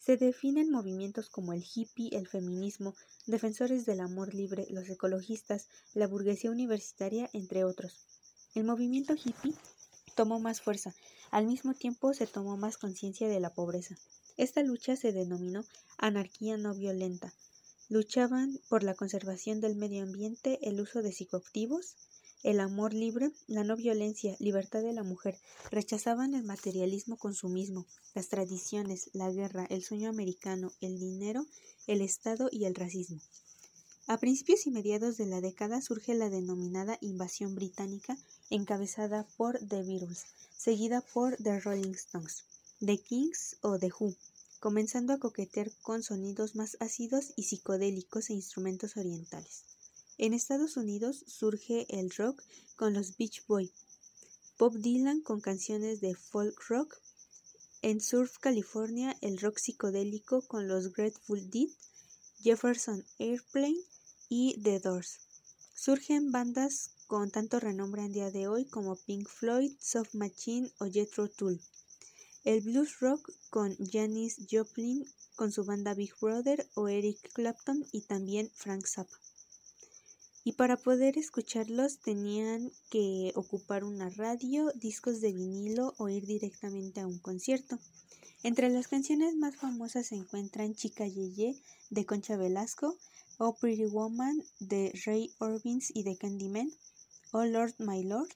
Se 0.05 0.17
definen 0.17 0.69
movimientos 0.69 1.29
como 1.29 1.53
el 1.53 1.63
hippie, 1.63 2.09
el 2.17 2.27
feminismo, 2.27 2.93
defensores 3.25 3.85
del 3.85 4.01
amor 4.01 4.33
libre, 4.33 4.67
los 4.69 4.89
ecologistas, 4.89 5.69
la 5.93 6.07
burguesía 6.07 6.51
universitaria, 6.51 7.29
entre 7.31 7.63
otros. 7.63 8.05
El 8.53 8.65
movimiento 8.65 9.13
hippie 9.13 9.53
tomó 10.13 10.41
más 10.41 10.59
fuerza, 10.59 10.93
al 11.31 11.47
mismo 11.47 11.73
tiempo 11.73 12.13
se 12.13 12.27
tomó 12.27 12.57
más 12.57 12.77
conciencia 12.77 13.29
de 13.29 13.39
la 13.39 13.53
pobreza. 13.53 13.95
Esta 14.35 14.61
lucha 14.61 14.97
se 14.97 15.13
denominó 15.13 15.63
anarquía 15.97 16.57
no 16.57 16.73
violenta. 16.73 17.33
Luchaban 17.87 18.59
por 18.67 18.83
la 18.83 18.95
conservación 18.95 19.61
del 19.61 19.77
medio 19.77 20.03
ambiente, 20.03 20.59
el 20.63 20.81
uso 20.81 21.01
de 21.01 21.13
psicoactivos, 21.13 21.95
el 22.43 22.59
amor 22.59 22.93
libre, 22.93 23.31
la 23.47 23.63
no 23.63 23.75
violencia, 23.75 24.35
libertad 24.39 24.81
de 24.81 24.93
la 24.93 25.03
mujer. 25.03 25.39
Rechazaban 25.71 26.35
el 26.35 26.43
materialismo 26.43 27.17
consumismo, 27.17 27.85
las 28.13 28.27
tradiciones, 28.27 29.09
la 29.13 29.31
guerra, 29.31 29.65
el 29.69 29.83
sueño 29.83 30.09
americano, 30.09 30.71
el 30.81 30.99
dinero, 30.99 31.45
el 31.87 32.01
Estado 32.01 32.49
y 32.51 32.65
el 32.65 32.75
racismo. 32.75 33.19
A 34.05 34.17
principios 34.17 34.67
y 34.67 34.71
mediados 34.71 35.15
de 35.15 35.25
la 35.25 35.39
década 35.39 35.81
surge 35.81 36.13
la 36.13 36.29
denominada 36.29 36.97
invasión 36.99 37.55
británica 37.55 38.17
encabezada 38.49 39.25
por 39.37 39.57
The 39.59 39.81
Beatles, 39.83 40.25
seguida 40.57 40.99
por 41.13 41.37
The 41.37 41.61
Rolling 41.61 41.93
Stones, 41.93 42.43
The 42.81 42.97
Kings 42.97 43.55
o 43.61 43.79
The 43.79 43.91
Who, 43.97 44.13
comenzando 44.59 45.13
a 45.13 45.19
coquetear 45.19 45.71
con 45.81 46.03
sonidos 46.03 46.55
más 46.55 46.75
ácidos 46.81 47.31
y 47.37 47.43
psicodélicos 47.43 48.29
e 48.29 48.33
instrumentos 48.33 48.97
orientales. 48.97 49.63
En 50.19 50.33
Estados 50.33 50.77
Unidos 50.77 51.23
surge 51.27 51.87
el 51.89 52.11
rock 52.11 52.43
con 52.75 52.93
los 52.93 53.17
Beach 53.17 53.43
Boys, 53.47 53.71
Bob 54.59 54.77
Dylan 54.77 55.21
con 55.21 55.41
canciones 55.41 56.01
de 56.01 56.13
folk 56.13 56.55
rock, 56.69 56.95
en 57.81 57.99
Surf 57.99 58.37
California 58.37 59.17
el 59.21 59.39
rock 59.39 59.57
psicodélico 59.57 60.43
con 60.43 60.67
los 60.67 60.93
Grateful 60.93 61.49
Dead, 61.49 61.67
Jefferson 62.39 63.03
Airplane 63.17 63.81
y 64.29 64.61
The 64.61 64.79
Doors. 64.79 65.19
Surgen 65.73 66.31
bandas 66.31 66.91
con 67.07 67.31
tanto 67.31 67.59
renombre 67.59 68.03
en 68.03 68.13
día 68.13 68.29
de 68.29 68.47
hoy 68.47 68.65
como 68.65 68.95
Pink 68.95 69.27
Floyd, 69.27 69.73
Soft 69.79 70.13
Machine 70.13 70.71
o 70.79 70.85
Jethro 70.85 71.27
Tull. 71.27 71.59
El 72.43 72.61
blues 72.61 72.99
rock 72.99 73.31
con 73.49 73.75
Janis 73.91 74.37
Joplin 74.49 75.05
con 75.35 75.51
su 75.51 75.65
banda 75.65 75.95
Big 75.95 76.13
Brother 76.21 76.69
o 76.75 76.87
Eric 76.87 77.33
Clapton 77.33 77.87
y 77.91 78.01
también 78.01 78.51
Frank 78.53 78.85
Zappa. 78.85 79.22
Y 80.43 80.53
para 80.53 80.77
poder 80.77 81.17
escucharlos 81.17 81.99
tenían 81.99 82.71
que 82.89 83.31
ocupar 83.35 83.83
una 83.83 84.09
radio, 84.09 84.71
discos 84.75 85.21
de 85.21 85.31
vinilo 85.31 85.93
o 85.97 86.09
ir 86.09 86.25
directamente 86.25 86.99
a 86.99 87.07
un 87.07 87.19
concierto. 87.19 87.79
Entre 88.43 88.69
las 88.69 88.89
canciones 88.89 89.35
más 89.35 89.55
famosas 89.55 90.07
se 90.07 90.15
encuentran 90.15 90.75
Chica 90.75 91.07
Yeye 91.07 91.55
de 91.89 92.05
Concha 92.05 92.35
Velasco, 92.35 92.97
Oh 93.37 93.55
Pretty 93.55 93.85
Woman 93.85 94.43
de 94.59 94.91
Ray 95.05 95.33
Orbins 95.39 95.91
y 95.93 96.03
de 96.03 96.17
Candyman, 96.17 96.69
Oh 97.31 97.45
Lord 97.45 97.75
My 97.79 98.03
Lord 98.03 98.29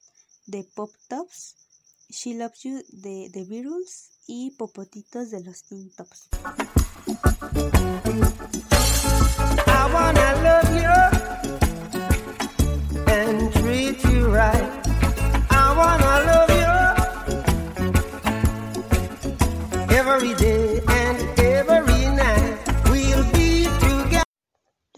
de 0.45 0.63
Pop 0.63 0.91
Tops, 1.09 1.55
She 2.09 2.35
Loves 2.35 2.63
You 2.63 2.83
de 2.87 3.29
The 3.33 3.43
Beatles 3.43 4.11
y 4.27 4.51
Popotitos 4.51 5.29
de 5.29 5.43
los 5.43 5.63
Teen 5.63 5.91
Tops. 5.91 6.29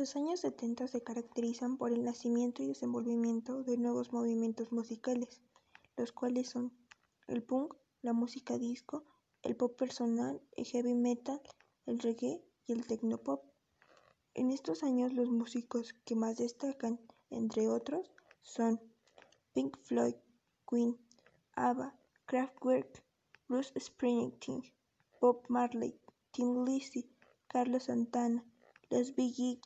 Los 0.10 0.16
años 0.16 0.40
70 0.40 0.88
se 0.88 1.04
caracterizan 1.04 1.78
por 1.78 1.92
el 1.92 2.04
nacimiento 2.04 2.64
y 2.64 2.66
desenvolvimiento 2.66 3.62
de 3.62 3.78
nuevos 3.78 4.12
movimientos 4.12 4.72
musicales, 4.72 5.40
los 5.98 6.12
cuales 6.12 6.50
son 6.50 6.74
el 7.28 7.44
punk, 7.44 7.76
la 8.02 8.14
música 8.14 8.58
disco, 8.58 9.06
el 9.44 9.56
pop 9.56 9.78
personal, 9.78 10.42
el 10.58 10.66
heavy 10.66 10.96
metal, 10.96 11.40
el 11.86 12.00
reggae 12.00 12.44
y 12.66 12.74
el 12.74 12.88
tecnopop. 12.88 13.44
En 14.34 14.50
estos 14.50 14.82
años 14.82 15.14
los 15.14 15.30
músicos 15.30 15.94
que 16.06 16.16
más 16.16 16.38
destacan, 16.38 17.00
entre 17.30 17.70
otros, 17.70 18.12
son 18.42 18.82
Pink 19.54 19.78
Floyd, 19.84 20.16
Queen, 20.68 20.98
ABBA, 21.54 21.96
Kraftwerk, 22.26 23.06
Bruce 23.48 23.80
Springsteen, 23.80 24.64
Bob 25.22 25.44
Marley, 25.50 26.02
Tim 26.32 26.66
Lizzy, 26.66 27.08
Carlos 27.48 27.84
Santana, 27.84 28.44
los 28.90 29.14
Bee 29.14 29.60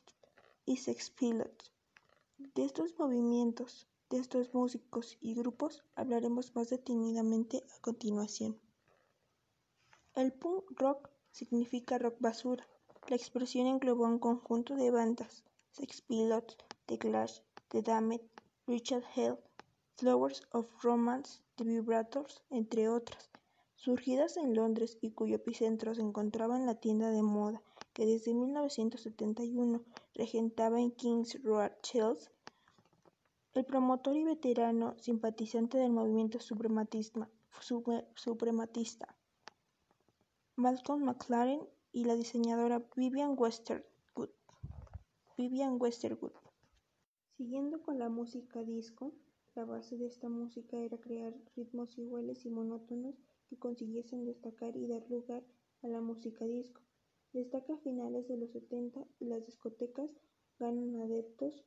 y 0.66 0.76
Sex 0.78 1.10
Pilots. 1.10 1.72
De 2.54 2.64
estos 2.64 2.98
movimientos, 2.98 3.86
de 4.10 4.18
estos 4.18 4.54
músicos 4.54 5.18
y 5.20 5.34
grupos 5.34 5.84
hablaremos 5.94 6.54
más 6.54 6.70
detenidamente 6.70 7.64
a 7.76 7.80
continuación. 7.80 8.58
El 10.14 10.32
punk 10.32 10.70
rock 10.78 11.10
significa 11.30 11.98
rock 11.98 12.16
basura. 12.20 12.66
La 13.08 13.16
expresión 13.16 13.66
englobó 13.66 14.04
un 14.04 14.18
conjunto 14.18 14.76
de 14.76 14.90
bandas, 14.90 15.44
Sex 15.72 16.00
Pilots, 16.02 16.56
The 16.86 16.98
Clash, 16.98 17.40
The 17.68 17.82
Damned, 17.82 18.22
Richard 18.66 19.04
Hell, 19.14 19.38
Flowers 19.96 20.42
of 20.52 20.66
Romance, 20.82 21.42
The 21.56 21.64
Vibrators, 21.64 22.42
entre 22.50 22.88
otras, 22.88 23.30
surgidas 23.74 24.36
en 24.36 24.54
Londres 24.54 24.98
y 25.00 25.10
cuyo 25.10 25.36
epicentro 25.36 25.94
se 25.94 26.00
encontraba 26.00 26.56
en 26.56 26.66
la 26.66 26.76
tienda 26.76 27.10
de 27.10 27.22
moda 27.22 27.62
que 27.94 28.04
desde 28.06 28.34
1971 28.34 29.82
regentaba 30.14 30.80
en 30.80 30.90
King's 30.90 31.40
Road, 31.44 31.70
Chelsea. 31.80 32.30
El 33.54 33.64
promotor 33.64 34.16
y 34.16 34.24
veterano 34.24 34.96
simpatizante 34.98 35.78
del 35.78 35.92
movimiento 35.92 36.40
suprematista, 36.40 37.30
Malcolm 40.56 41.04
McLaren 41.04 41.60
y 41.92 42.04
la 42.04 42.16
diseñadora 42.16 42.84
Vivian 42.96 43.36
Westerwood. 43.38 44.30
Vivian 45.38 45.80
Westerwood. 45.80 46.32
Siguiendo 47.36 47.80
con 47.80 48.00
la 48.00 48.08
música 48.08 48.64
disco, 48.64 49.14
la 49.54 49.64
base 49.64 49.96
de 49.96 50.06
esta 50.06 50.28
música 50.28 50.76
era 50.78 50.98
crear 50.98 51.32
ritmos 51.54 51.96
iguales 51.96 52.44
y 52.44 52.50
monótonos 52.50 53.14
que 53.48 53.56
consiguiesen 53.56 54.24
destacar 54.24 54.76
y 54.76 54.88
dar 54.88 55.08
lugar 55.08 55.44
a 55.82 55.86
la 55.86 56.00
música 56.00 56.44
disco. 56.44 56.80
Destaca 57.34 57.74
a 57.74 57.78
finales 57.78 58.28
de 58.28 58.36
los 58.36 58.52
70 58.52 59.08
y 59.18 59.24
las 59.24 59.44
discotecas 59.44 60.08
ganan 60.60 60.94
adeptos 61.00 61.66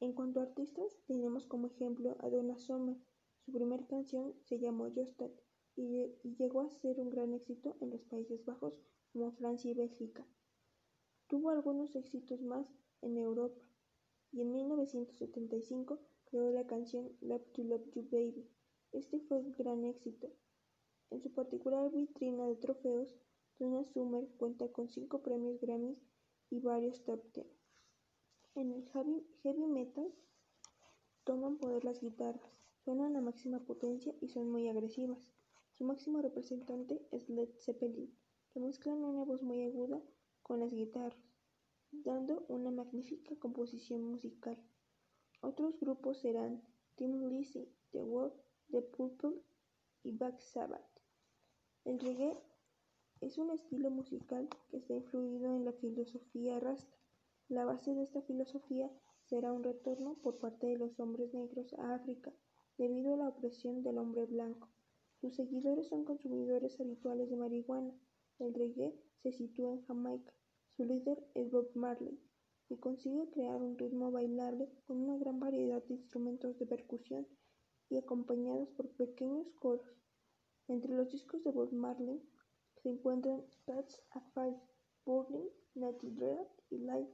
En 0.00 0.14
cuanto 0.14 0.40
a 0.40 0.44
artistas, 0.44 0.96
tenemos 1.06 1.44
como 1.44 1.66
ejemplo 1.66 2.16
a 2.20 2.30
Donna 2.30 2.56
Summer. 2.56 2.96
Su 3.44 3.52
primera 3.52 3.86
canción 3.86 4.34
se 4.44 4.58
llamó 4.58 4.90
Jostat 4.94 5.30
y 5.76 6.10
llegó 6.38 6.62
a 6.62 6.70
ser 6.70 6.98
un 7.00 7.10
gran 7.10 7.34
éxito 7.34 7.76
en 7.82 7.90
los 7.90 8.02
Países 8.04 8.46
Bajos 8.46 8.72
como 9.12 9.30
Francia 9.32 9.70
y 9.70 9.74
Bélgica. 9.74 10.26
Tuvo 11.26 11.50
algunos 11.50 11.94
éxitos 11.94 12.40
más 12.40 12.66
en 13.02 13.18
Europa 13.18 13.60
y 14.32 14.40
en 14.40 14.52
1975 14.52 16.00
creó 16.24 16.50
la 16.50 16.66
canción 16.66 17.14
Love 17.20 17.46
to 17.52 17.62
Love 17.62 17.90
You 17.94 18.08
Baby. 18.10 18.48
Este 18.92 19.20
fue 19.20 19.36
un 19.36 19.52
gran 19.52 19.84
éxito. 19.84 20.32
En 21.10 21.20
su 21.20 21.30
particular 21.34 21.92
vitrina 21.92 22.46
de 22.46 22.56
trofeos, 22.56 23.14
Donna 23.58 23.84
Summer 23.84 24.28
cuenta 24.36 24.70
con 24.70 24.88
cinco 24.88 25.22
premios 25.22 25.60
Grammy 25.60 25.96
y 26.50 26.60
varios 26.60 27.02
top 27.04 27.22
ten. 27.32 27.46
En 28.54 28.70
el 28.70 28.84
heavy 29.42 29.66
metal 29.66 30.12
toman 31.24 31.58
poder 31.58 31.84
las 31.84 32.00
guitarras, 32.00 32.52
suenan 32.84 33.16
a 33.16 33.20
máxima 33.20 33.60
potencia 33.60 34.14
y 34.20 34.28
son 34.28 34.50
muy 34.50 34.68
agresivas. 34.68 35.30
Su 35.72 35.84
máximo 35.84 36.22
representante 36.22 37.06
es 37.10 37.28
Led 37.28 37.48
Zeppelin, 37.58 38.14
que 38.52 38.60
mezclan 38.60 39.04
una 39.04 39.24
voz 39.24 39.42
muy 39.42 39.62
aguda 39.62 40.02
con 40.42 40.60
las 40.60 40.72
guitarras, 40.72 41.18
dando 41.90 42.44
una 42.48 42.70
magnífica 42.70 43.36
composición 43.36 44.02
musical. 44.02 44.62
Otros 45.40 45.78
grupos 45.80 46.18
serán 46.18 46.62
Tim 46.94 47.28
Lizzy, 47.28 47.68
The 47.92 48.02
Wall, 48.02 48.32
The 48.70 48.82
Purple 48.82 49.42
y 50.02 50.12
Black 50.12 50.40
Sabbath. 50.40 50.88
El 51.84 52.00
reggae 52.00 52.42
es 53.20 53.38
un 53.38 53.50
estilo 53.50 53.90
musical 53.90 54.48
que 54.70 54.78
está 54.78 54.94
influido 54.94 55.54
en 55.56 55.64
la 55.64 55.72
filosofía 55.72 56.60
rasta. 56.60 56.96
La 57.48 57.64
base 57.64 57.94
de 57.94 58.02
esta 58.02 58.22
filosofía 58.22 58.90
será 59.24 59.52
un 59.52 59.62
retorno 59.62 60.14
por 60.22 60.38
parte 60.38 60.66
de 60.66 60.78
los 60.78 60.98
hombres 61.00 61.32
negros 61.34 61.74
a 61.74 61.94
África 61.94 62.32
debido 62.78 63.14
a 63.14 63.16
la 63.16 63.28
opresión 63.28 63.82
del 63.82 63.98
hombre 63.98 64.26
blanco. 64.26 64.68
Sus 65.20 65.34
seguidores 65.34 65.88
son 65.88 66.04
consumidores 66.04 66.78
habituales 66.80 67.30
de 67.30 67.36
marihuana. 67.36 67.94
El 68.38 68.54
reggae 68.54 68.94
se 69.22 69.32
sitúa 69.32 69.72
en 69.72 69.82
Jamaica. 69.82 70.32
Su 70.76 70.84
líder 70.84 71.26
es 71.34 71.50
Bob 71.50 71.70
Marley, 71.74 72.20
y 72.68 72.76
consigue 72.76 73.30
crear 73.30 73.62
un 73.62 73.78
ritmo 73.78 74.10
bailable 74.10 74.68
con 74.86 74.98
una 74.98 75.16
gran 75.18 75.38
variedad 75.38 75.82
de 75.84 75.94
instrumentos 75.94 76.58
de 76.58 76.66
percusión 76.66 77.26
y 77.88 77.96
acompañados 77.96 78.68
por 78.70 78.88
pequeños 78.90 79.46
coros. 79.60 79.86
Entre 80.68 80.94
los 80.94 81.10
discos 81.10 81.44
de 81.44 81.52
Bob 81.52 81.72
Marley 81.72 82.20
se 82.86 82.92
encuentran 82.92 83.42
Touch 83.64 83.94
a 84.12 84.20
Fire, 84.20 84.60
Burning, 85.04 85.48
Natty 85.74 86.08
Dread 86.08 86.46
y 86.70 86.78
Live. 86.78 87.10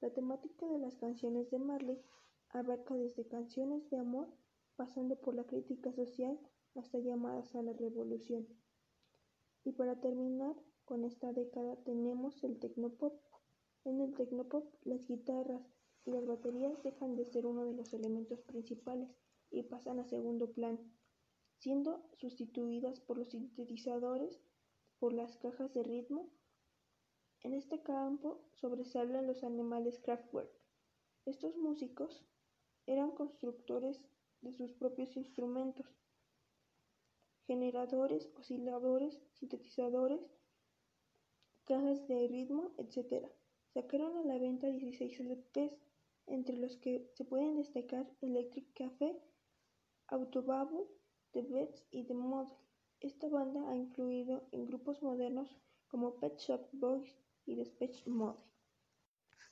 La 0.00 0.10
temática 0.10 0.66
de 0.66 0.80
las 0.80 0.96
canciones 0.96 1.48
de 1.52 1.60
Marley 1.60 2.02
abarca 2.48 2.96
desde 2.96 3.28
canciones 3.28 3.88
de 3.88 3.98
amor, 3.98 4.26
pasando 4.74 5.14
por 5.14 5.36
la 5.36 5.44
crítica 5.44 5.92
social 5.92 6.40
hasta 6.74 6.98
llamadas 6.98 7.54
a 7.54 7.62
la 7.62 7.72
revolución. 7.72 8.48
Y 9.62 9.70
para 9.70 10.00
terminar 10.00 10.56
con 10.86 11.04
esta 11.04 11.32
década 11.32 11.76
tenemos 11.84 12.42
el 12.42 12.58
tecnopop. 12.58 13.14
En 13.84 14.00
el 14.00 14.16
tecnopop 14.16 14.74
las 14.82 15.06
guitarras 15.06 15.62
y 16.04 16.10
las 16.10 16.26
baterías 16.26 16.82
dejan 16.82 17.14
de 17.14 17.26
ser 17.26 17.46
uno 17.46 17.64
de 17.64 17.74
los 17.74 17.94
elementos 17.94 18.42
principales 18.42 19.08
y 19.52 19.62
pasan 19.62 20.00
a 20.00 20.04
segundo 20.04 20.50
plano, 20.50 20.80
siendo 21.58 22.02
sustituidas 22.16 22.98
por 22.98 23.18
los 23.18 23.28
sintetizadores, 23.28 24.42
por 25.02 25.12
las 25.12 25.36
cajas 25.36 25.74
de 25.74 25.82
ritmo. 25.82 26.30
En 27.40 27.54
este 27.54 27.82
campo 27.82 28.40
sobresalen 28.52 29.26
los 29.26 29.42
animales 29.42 29.98
Kraftwerk. 29.98 30.48
Estos 31.24 31.56
músicos 31.56 32.24
eran 32.86 33.10
constructores 33.10 34.00
de 34.42 34.52
sus 34.52 34.72
propios 34.74 35.16
instrumentos 35.16 35.86
generadores, 37.48 38.30
osciladores, 38.38 39.20
sintetizadores, 39.32 40.20
cajas 41.64 42.06
de 42.06 42.28
ritmo, 42.28 42.72
etc. 42.78 43.26
Sacaron 43.74 44.16
a 44.18 44.22
la 44.22 44.38
venta 44.38 44.68
16 44.68 45.18
LPs, 45.18 45.80
entre 46.28 46.56
los 46.56 46.76
que 46.76 47.10
se 47.16 47.24
pueden 47.24 47.56
destacar 47.56 48.08
Electric 48.20 48.72
Café, 48.72 49.20
Autobabble, 50.06 50.86
The 51.32 51.42
Bets 51.42 51.84
y 51.90 52.04
The 52.04 52.14
Model. 52.14 52.61
Esta 53.02 53.28
banda 53.28 53.68
ha 53.68 53.74
influido 53.74 54.44
en 54.52 54.64
grupos 54.64 55.02
modernos 55.02 55.48
como 55.88 56.14
Pet 56.20 56.38
Shop 56.38 56.68
Boys 56.70 57.12
y 57.44 57.56
Depeche 57.56 58.08
Mode. 58.08 58.38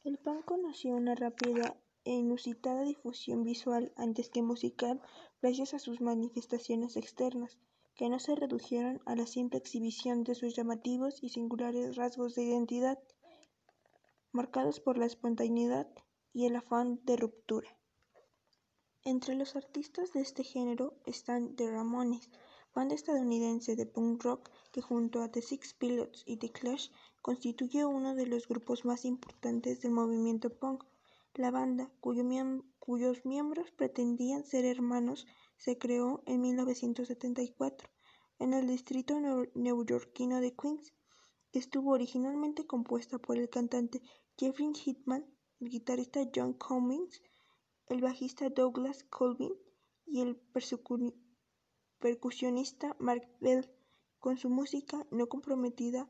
El 0.04 0.18
punk 0.18 0.44
conoció 0.44 0.94
una 0.94 1.16
rápida 1.16 1.76
e 2.04 2.12
inusitada 2.12 2.84
difusión 2.84 3.42
visual 3.42 3.92
antes 3.96 4.30
que 4.30 4.40
musical 4.40 5.02
gracias 5.42 5.74
a 5.74 5.80
sus 5.80 6.00
manifestaciones 6.00 6.96
externas 6.96 7.58
que 7.96 8.08
no 8.08 8.20
se 8.20 8.36
redujeron 8.36 9.02
a 9.04 9.16
la 9.16 9.26
simple 9.26 9.58
exhibición 9.58 10.22
de 10.22 10.36
sus 10.36 10.54
llamativos 10.54 11.20
y 11.20 11.30
singulares 11.30 11.96
rasgos 11.96 12.36
de 12.36 12.44
identidad, 12.44 13.00
marcados 14.30 14.78
por 14.78 14.96
la 14.96 15.06
espontaneidad 15.06 15.88
y 16.32 16.46
el 16.46 16.54
afán 16.54 17.00
de 17.04 17.16
ruptura. 17.16 17.76
Entre 19.02 19.34
los 19.34 19.56
artistas 19.56 20.12
de 20.12 20.20
este 20.20 20.44
género 20.44 20.94
están 21.04 21.56
The 21.56 21.68
Ramones, 21.68 22.30
banda 22.74 22.94
estadounidense 22.94 23.76
de 23.76 23.86
punk 23.86 24.22
rock 24.22 24.50
que 24.72 24.80
junto 24.80 25.22
a 25.22 25.30
The 25.30 25.42
Six 25.42 25.74
Pilots 25.74 26.22
y 26.26 26.36
The 26.36 26.50
Clash 26.50 26.90
constituye 27.20 27.84
uno 27.84 28.14
de 28.14 28.26
los 28.26 28.46
grupos 28.46 28.84
más 28.84 29.04
importantes 29.04 29.80
del 29.80 29.92
movimiento 29.92 30.50
punk. 30.50 30.84
La 31.34 31.50
banda, 31.50 31.90
cuyos 32.00 33.24
miembros 33.24 33.70
pretendían 33.72 34.44
ser 34.44 34.64
hermanos, 34.64 35.26
se 35.56 35.78
creó 35.78 36.22
en 36.26 36.40
1974 36.40 37.88
en 38.40 38.54
el 38.54 38.66
distrito 38.66 39.20
neoyorquino 39.54 40.40
de 40.40 40.56
Queens. 40.56 40.94
Estuvo 41.52 41.92
originalmente 41.92 42.66
compuesta 42.66 43.18
por 43.18 43.36
el 43.36 43.50
cantante 43.50 44.00
Jeffrey 44.38 44.72
Hitman, 44.74 45.26
el 45.60 45.68
guitarrista 45.68 46.20
John 46.34 46.54
Cummings, 46.54 47.20
el 47.88 48.00
bajista 48.00 48.48
Douglas 48.48 49.04
Colvin 49.04 49.52
y 50.06 50.22
el 50.22 50.36
percusionista 52.00 52.96
Mark 52.98 53.28
Bell. 53.40 53.70
Con 54.18 54.36
su 54.36 54.50
música 54.50 55.06
no 55.10 55.28
comprometida, 55.28 56.08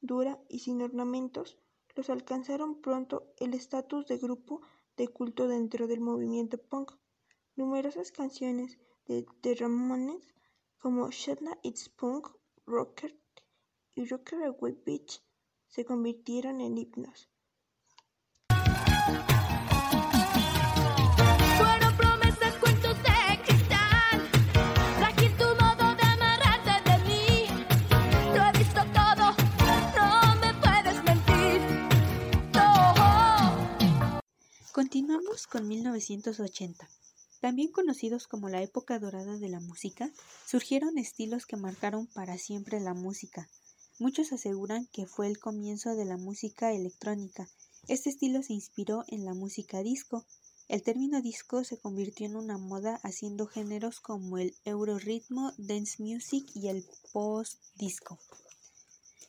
dura 0.00 0.38
y 0.48 0.58
sin 0.58 0.82
ornamentos, 0.82 1.56
los 1.94 2.10
alcanzaron 2.10 2.80
pronto 2.80 3.32
el 3.38 3.54
estatus 3.54 4.06
de 4.06 4.18
grupo 4.18 4.60
de 4.96 5.08
culto 5.08 5.46
dentro 5.48 5.86
del 5.86 6.00
movimiento 6.00 6.58
punk. 6.58 6.92
Numerosas 7.54 8.12
canciones 8.12 8.78
de 9.06 9.24
The 9.40 9.54
Ramones 9.54 10.34
como 10.78 11.10
Shatna 11.10 11.58
It's 11.62 11.88
Punk 11.88 12.28
Rocker 12.66 13.18
y 13.94 14.04
Rocker 14.04 14.42
Away 14.42 14.78
Beach 14.84 15.22
se 15.68 15.84
convirtieron 15.84 16.60
en 16.60 16.76
himnos. 16.76 17.30
Continuamos 34.76 35.46
con 35.46 35.66
1980. 35.66 36.86
También 37.40 37.72
conocidos 37.72 38.26
como 38.26 38.50
la 38.50 38.60
época 38.62 38.98
dorada 38.98 39.38
de 39.38 39.48
la 39.48 39.58
música, 39.58 40.12
surgieron 40.44 40.98
estilos 40.98 41.46
que 41.46 41.56
marcaron 41.56 42.06
para 42.08 42.36
siempre 42.36 42.78
la 42.80 42.92
música. 42.92 43.48
Muchos 43.98 44.34
aseguran 44.34 44.86
que 44.92 45.06
fue 45.06 45.28
el 45.28 45.38
comienzo 45.38 45.94
de 45.94 46.04
la 46.04 46.18
música 46.18 46.74
electrónica. 46.74 47.48
Este 47.88 48.10
estilo 48.10 48.42
se 48.42 48.52
inspiró 48.52 49.04
en 49.08 49.24
la 49.24 49.32
música 49.32 49.82
disco. 49.82 50.26
El 50.68 50.82
término 50.82 51.22
disco 51.22 51.64
se 51.64 51.78
convirtió 51.78 52.26
en 52.26 52.36
una 52.36 52.58
moda 52.58 53.00
haciendo 53.02 53.46
géneros 53.46 54.00
como 54.00 54.36
el 54.36 54.54
euroritmo, 54.66 55.54
dance 55.56 56.02
music 56.02 56.50
y 56.54 56.68
el 56.68 56.84
post-disco. 57.14 58.18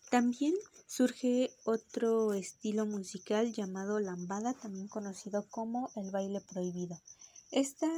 También 0.10 0.56
surge 0.86 1.52
otro 1.66 2.34
estilo 2.34 2.86
musical 2.86 3.52
llamado 3.52 4.00
lambada, 4.00 4.54
también 4.54 4.88
conocido 4.88 5.46
como 5.50 5.92
el 5.98 6.12
baile 6.12 6.40
prohibido. 6.40 6.98
Esta, 7.52 7.90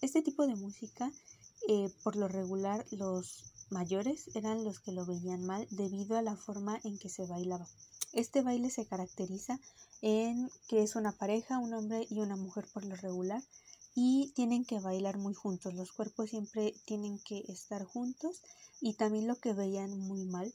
este 0.00 0.22
tipo 0.22 0.46
de 0.46 0.54
música, 0.54 1.12
eh, 1.68 1.90
por 2.02 2.16
lo 2.16 2.26
regular, 2.26 2.86
los 2.90 3.44
mayores 3.68 4.30
eran 4.34 4.64
los 4.64 4.80
que 4.80 4.92
lo 4.92 5.04
veían 5.04 5.44
mal 5.44 5.68
debido 5.70 6.16
a 6.16 6.22
la 6.22 6.36
forma 6.36 6.80
en 6.84 6.98
que 6.98 7.10
se 7.10 7.26
bailaba. 7.26 7.68
Este 8.14 8.40
baile 8.40 8.70
se 8.70 8.86
caracteriza 8.86 9.60
en 10.00 10.50
que 10.68 10.82
es 10.82 10.96
una 10.96 11.12
pareja, 11.12 11.58
un 11.58 11.74
hombre 11.74 12.06
y 12.08 12.20
una 12.20 12.36
mujer 12.36 12.66
por 12.72 12.86
lo 12.86 12.96
regular, 12.96 13.42
y 13.94 14.32
tienen 14.34 14.64
que 14.64 14.80
bailar 14.80 15.18
muy 15.18 15.34
juntos. 15.34 15.74
Los 15.74 15.92
cuerpos 15.92 16.30
siempre 16.30 16.74
tienen 16.86 17.18
que 17.18 17.44
estar 17.48 17.84
juntos 17.84 18.40
y 18.80 18.94
también 18.94 19.26
lo 19.26 19.36
que 19.36 19.52
veían 19.52 19.98
muy 19.98 20.24
mal 20.24 20.54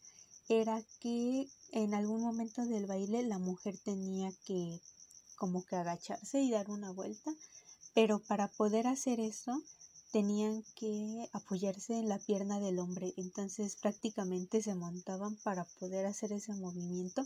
era 0.50 0.84
que 1.00 1.50
en 1.72 1.94
algún 1.94 2.22
momento 2.22 2.66
del 2.66 2.86
baile 2.86 3.24
la 3.24 3.40
mujer 3.40 3.78
tenía 3.78 4.32
que 4.46 4.82
como 5.36 5.66
que 5.66 5.76
agacharse 5.76 6.42
y 6.42 6.52
dar 6.52 6.70
una 6.70 6.92
vuelta 6.92 7.34
Pero 7.94 8.20
para 8.20 8.48
poder 8.48 8.88
hacer 8.88 9.20
eso 9.20 9.62
tenían 10.12 10.64
que 10.76 11.28
apoyarse 11.34 11.98
en 11.98 12.08
la 12.08 12.20
pierna 12.20 12.60
del 12.60 12.80
hombre, 12.80 13.14
entonces 13.18 13.76
prácticamente 13.76 14.62
se 14.62 14.76
montaban 14.76 15.36
para 15.38 15.66
poder 15.80 16.06
hacer 16.06 16.34
ese 16.34 16.54
movimiento 16.54 17.26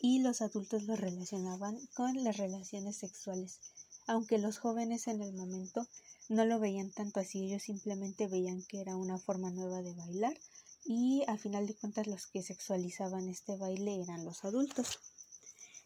y 0.00 0.20
los 0.20 0.40
adultos 0.40 0.84
lo 0.84 0.96
relacionaban 0.96 1.78
con 1.94 2.24
las 2.24 2.36
relaciones 2.38 2.96
sexuales, 2.96 3.60
aunque 4.06 4.38
los 4.38 4.58
jóvenes 4.58 5.08
en 5.08 5.20
el 5.20 5.32
momento 5.34 5.86
no 6.28 6.44
lo 6.46 6.58
veían 6.58 6.90
tanto 6.90 7.20
así, 7.20 7.44
ellos 7.44 7.62
simplemente 7.62 8.26
veían 8.26 8.62
que 8.62 8.80
era 8.80 8.96
una 8.96 9.18
forma 9.18 9.50
nueva 9.50 9.82
de 9.82 9.92
bailar 9.94 10.36
y 10.84 11.24
al 11.28 11.38
final 11.38 11.66
de 11.66 11.74
cuentas 11.74 12.06
los 12.06 12.26
que 12.26 12.42
sexualizaban 12.42 13.28
este 13.28 13.56
baile 13.56 14.00
eran 14.02 14.24
los 14.24 14.44
adultos. 14.44 15.00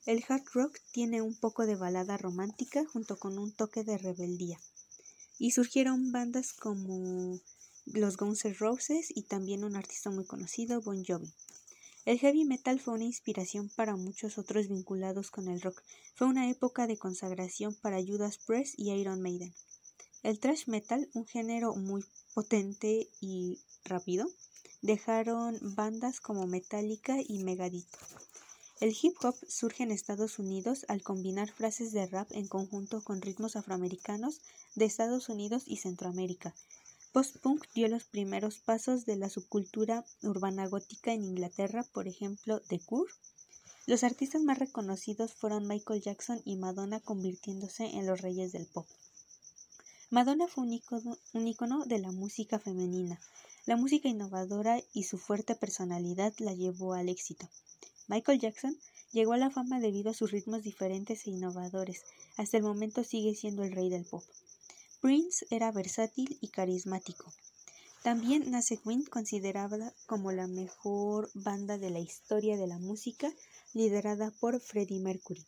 El 0.07 0.25
hard 0.29 0.45
rock 0.53 0.79
tiene 0.93 1.21
un 1.23 1.35
poco 1.35 1.67
de 1.67 1.75
balada 1.75 2.17
romántica 2.17 2.85
junto 2.87 3.19
con 3.19 3.39
un 3.39 3.53
toque 3.53 3.83
de 3.83 3.99
rebeldía 3.99 4.61
y 5.39 5.51
surgieron 5.51 6.13
bandas 6.13 6.53
como 6.53 7.41
los 7.87 8.17
Guns 8.17 8.45
N' 8.45 8.55
Roses 8.55 9.13
y 9.15 9.23
también 9.23 9.65
un 9.65 9.77
artista 9.77 10.11
muy 10.11 10.25
conocido, 10.25 10.81
Bon 10.81 11.05
Jovi. 11.05 11.33
El 12.05 12.21
heavy 12.21 12.45
metal 12.45 12.79
fue 12.79 12.95
una 12.95 13.05
inspiración 13.05 13.69
para 13.69 13.97
muchos 13.97 14.39
otros 14.39 14.69
vinculados 14.69 15.31
con 15.31 15.49
el 15.49 15.61
rock. 15.61 15.83
Fue 16.15 16.29
una 16.29 16.49
época 16.49 16.87
de 16.87 16.97
consagración 16.97 17.75
para 17.75 18.01
Judas 18.01 18.39
Priest 18.39 18.75
y 18.79 18.93
Iron 18.93 19.21
Maiden. 19.21 19.53
El 20.23 20.39
thrash 20.39 20.69
metal, 20.69 21.09
un 21.15 21.27
género 21.27 21.75
muy 21.75 22.05
potente 22.33 23.09
y 23.21 23.61
rápido, 23.85 24.29
dejaron 24.87 25.59
bandas 25.61 26.21
como 26.21 26.47
Metallica 26.47 27.17
y 27.21 27.43
Megadeth. 27.43 27.87
El 28.81 28.97
hip 29.01 29.17
hop 29.23 29.35
surge 29.49 29.83
en 29.83 29.91
Estados 29.91 30.39
Unidos 30.39 30.85
al 30.89 31.03
combinar 31.03 31.51
frases 31.51 31.93
de 31.93 32.07
rap 32.07 32.31
en 32.31 32.47
conjunto 32.47 33.03
con 33.03 33.21
ritmos 33.21 33.57
afroamericanos 33.57 34.41
de 34.75 34.85
Estados 34.85 35.29
Unidos 35.29 35.65
y 35.67 35.79
Centroamérica. 35.79 36.55
Post-punk 37.13 37.65
dio 37.75 37.89
los 37.89 38.05
primeros 38.05 38.59
pasos 38.59 39.07
de 39.07 39.17
la 39.17 39.29
subcultura 39.29 40.05
urbana 40.23 40.69
gótica 40.69 41.13
en 41.13 41.25
Inglaterra, 41.25 41.85
por 41.93 42.07
ejemplo, 42.07 42.61
The 42.69 42.79
Cure. 42.81 43.13
Los 43.87 44.05
artistas 44.05 44.43
más 44.43 44.59
reconocidos 44.59 45.33
fueron 45.33 45.67
Michael 45.67 46.03
Jackson 46.03 46.43
y 46.45 46.57
Madonna, 46.57 47.01
convirtiéndose 47.01 47.85
en 47.87 48.07
los 48.07 48.21
reyes 48.21 48.53
del 48.53 48.67
pop. 48.67 48.87
Madonna 50.11 50.47
fue 50.47 50.65
un 50.65 50.73
icono, 51.49 51.85
de 51.87 51.99
la 51.99 52.13
música 52.13 52.59
femenina. 52.59 53.19
La 53.67 53.77
música 53.77 54.09
innovadora 54.09 54.81
y 54.93 55.03
su 55.03 55.19
fuerte 55.19 55.57
personalidad 55.57 56.33
la 56.39 56.55
llevó 56.55 56.95
al 56.95 57.09
éxito. 57.09 57.49
Michael 58.07 58.39
Jackson 58.39 58.79
llegó 59.13 59.33
a 59.33 59.39
la 59.39 59.51
fama 59.51 59.81
debido 59.81 60.11
a 60.11 60.15
sus 60.15 60.31
ritmos 60.31 60.63
diferentes 60.63 61.27
e 61.27 61.31
innovadores. 61.31 62.05
Hasta 62.37 62.59
el 62.59 62.63
momento 62.63 63.03
sigue 63.03 63.35
siendo 63.35 63.65
el 63.65 63.73
rey 63.73 63.91
del 63.91 64.05
pop. 64.05 64.23
Prince 65.01 65.45
era 65.51 65.73
versátil 65.73 66.39
y 66.41 66.47
carismático. 66.47 67.33
También 68.05 68.53
nace 68.53 68.77
Queen, 68.77 69.03
considerada 69.03 69.93
como 70.07 70.31
la 70.31 70.47
mejor 70.47 71.29
banda 71.35 71.77
de 71.77 71.91
la 71.91 71.99
historia 71.99 72.57
de 72.57 72.69
la 72.69 72.79
música, 72.79 73.33
liderada 73.75 74.31
por 74.39 74.61
Freddie 74.61 75.01
Mercury. 75.01 75.45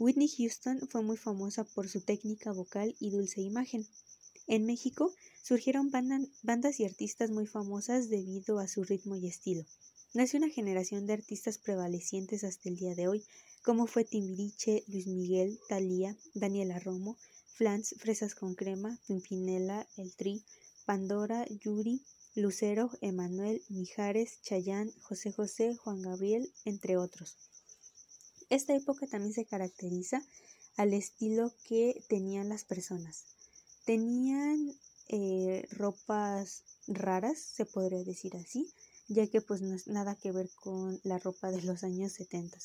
Whitney 0.00 0.28
Houston 0.28 0.88
fue 0.88 1.02
muy 1.02 1.16
famosa 1.16 1.62
por 1.62 1.88
su 1.88 2.00
técnica 2.00 2.50
vocal 2.50 2.96
y 2.98 3.10
dulce 3.10 3.42
imagen. 3.42 3.86
En 4.46 4.66
México 4.66 5.14
surgieron 5.42 5.90
bandas 5.90 6.80
y 6.80 6.84
artistas 6.84 7.30
muy 7.30 7.46
famosas 7.46 8.08
debido 8.08 8.58
a 8.58 8.68
su 8.68 8.84
ritmo 8.84 9.16
y 9.16 9.26
estilo. 9.26 9.64
Nació 10.12 10.38
una 10.38 10.48
generación 10.48 11.06
de 11.06 11.14
artistas 11.14 11.58
prevalecientes 11.58 12.44
hasta 12.44 12.68
el 12.68 12.76
día 12.76 12.94
de 12.94 13.08
hoy, 13.08 13.24
como 13.62 13.86
fue 13.86 14.04
Timbiriche, 14.04 14.84
Luis 14.86 15.06
Miguel, 15.06 15.58
Thalía, 15.68 16.16
Daniela 16.34 16.78
Romo, 16.78 17.16
Flans, 17.54 17.94
Fresas 17.98 18.34
con 18.34 18.54
Crema, 18.54 19.00
Pimpinela, 19.06 19.88
El 19.96 20.14
Tri, 20.14 20.44
Pandora, 20.84 21.46
Yuri, 21.48 22.02
Lucero, 22.34 22.90
Emanuel, 23.00 23.62
Mijares, 23.68 24.42
Chayán, 24.42 24.92
José 25.02 25.32
José, 25.32 25.76
Juan 25.76 26.02
Gabriel, 26.02 26.52
entre 26.64 26.96
otros. 26.96 27.36
Esta 28.50 28.74
época 28.74 29.06
también 29.06 29.32
se 29.32 29.46
caracteriza 29.46 30.22
al 30.76 30.92
estilo 30.92 31.52
que 31.64 32.04
tenían 32.08 32.48
las 32.48 32.64
personas. 32.64 33.24
Tenían 33.84 34.74
eh, 35.08 35.66
ropas 35.70 36.62
raras, 36.86 37.38
se 37.38 37.66
podría 37.66 38.02
decir 38.02 38.36
así, 38.36 38.72
ya 39.08 39.26
que 39.26 39.42
pues 39.42 39.60
no 39.60 39.74
es 39.74 39.86
nada 39.86 40.16
que 40.16 40.32
ver 40.32 40.50
con 40.54 41.00
la 41.04 41.18
ropa 41.18 41.50
de 41.50 41.62
los 41.62 41.84
años 41.84 42.12
70. 42.12 42.58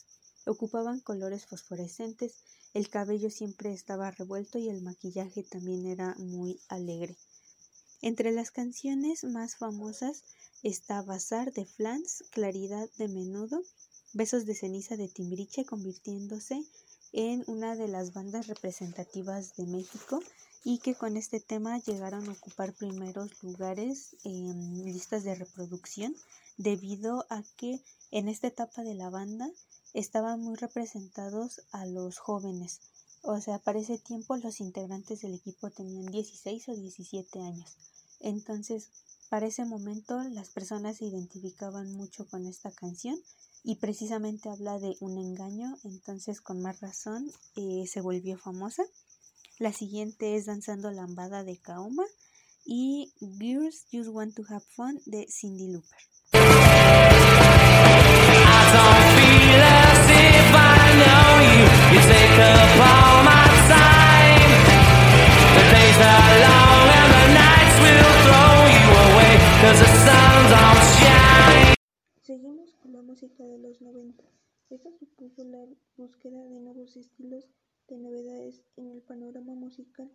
Ocupaban 0.45 1.01
colores 1.01 1.45
fosforescentes, 1.45 2.36
el 2.73 2.89
cabello 2.89 3.29
siempre 3.29 3.73
estaba 3.73 4.12
revuelto 4.12 4.58
y 4.58 4.69
el 4.69 4.82
maquillaje 4.82 5.43
también 5.43 5.86
era 5.86 6.15
muy 6.17 6.62
alegre. 6.69 7.17
Entre 8.01 8.32
las 8.32 8.51
canciones 8.51 9.25
más 9.25 9.58
famosas 9.58 10.23
está 10.63 11.01
Bazar 11.01 11.51
de 11.51 11.65
Flans, 11.65 12.23
Claridad 12.32 12.89
de 12.97 13.10
Menudo, 13.10 13.62
Besos 14.13 14.45
de 14.45 14.55
Ceniza 14.55 14.95
de 14.95 15.10
Timbriche, 15.10 15.65
convirtiéndose 15.65 16.63
en 17.12 17.43
una 17.47 17.75
de 17.75 17.88
las 17.88 18.13
bandas 18.13 18.47
representativas 18.47 19.55
de 19.58 19.65
México 19.65 20.21
y 20.63 20.80
que 20.80 20.95
con 20.95 21.17
este 21.17 21.39
tema 21.39 21.80
llegaron 21.80 22.28
a 22.28 22.34
ocupar 22.34 22.74
primeros 22.74 23.41
lugares 23.43 24.15
en 24.24 24.84
listas 24.86 25.24
de 25.24 25.36
reproducción 25.36 26.15
debido 26.58 27.26
a 27.30 27.43
que 27.56 27.82
en 28.12 28.28
esta 28.28 28.48
etapa 28.48 28.84
de 28.84 28.95
la 28.95 29.10
banda 29.10 29.50
estaban 29.93 30.41
muy 30.41 30.56
representados 30.56 31.62
a 31.72 31.86
los 31.86 32.17
jóvenes. 32.17 32.80
O 33.22 33.39
sea, 33.41 33.60
para 33.60 33.80
ese 33.80 33.98
tiempo 33.98 34.38
los 34.38 34.60
integrantes 34.60 35.22
del 35.22 35.36
equipo 35.36 35.69
tenían 35.69 36.06
16 36.06 36.69
o 36.69 36.76
17 36.76 37.41
años. 37.41 37.76
Entonces, 38.19 38.89
para 39.30 39.48
ese 39.48 39.65
momento 39.65 40.22
las 40.24 40.50
personas 40.50 40.98
se 40.98 41.06
identificaban 41.06 41.93
mucho 41.93 42.28
con 42.28 42.45
esta 42.48 42.72
canción 42.72 43.19
y 43.63 43.76
precisamente 43.76 44.50
habla 44.50 44.80
de 44.80 44.95
un 45.00 45.17
engaño, 45.17 45.78
entonces 45.84 46.41
con 46.41 46.62
más 46.62 46.80
razón 46.80 47.32
eh, 47.56 47.86
se 47.88 48.02
volvió 48.02 48.38
famosa. 48.38 48.84
La 49.60 49.74
siguiente 49.74 50.38
es 50.38 50.45
Danzando 50.45 50.89
Lambada 50.89 51.43
de 51.43 51.58
Kaoma 51.58 52.06
y 52.63 53.12
Girls 53.19 53.88
Just 53.91 54.08
Want 54.08 54.34
to 54.34 54.43
Have 54.48 54.63
Fun 54.69 55.02
de 55.06 55.28
Cindy 55.28 55.67
Looper. 55.67 56.00
Seguimos 72.22 72.74
con 72.76 72.93
la 72.93 73.02
música 73.02 73.43
de 73.43 73.58
los 73.58 73.82
90. 73.82 74.24
Esta 74.69 74.89
supuso 74.98 75.43
la 75.43 75.65
búsqueda 75.98 76.41
de 76.45 76.62
nuevos 76.62 76.95
estilos 76.95 77.50
de 77.89 77.97
novedades 77.97 78.63
en 78.78 78.91
el 78.91 79.02
panorama 79.02 79.56
musical. 79.56 80.12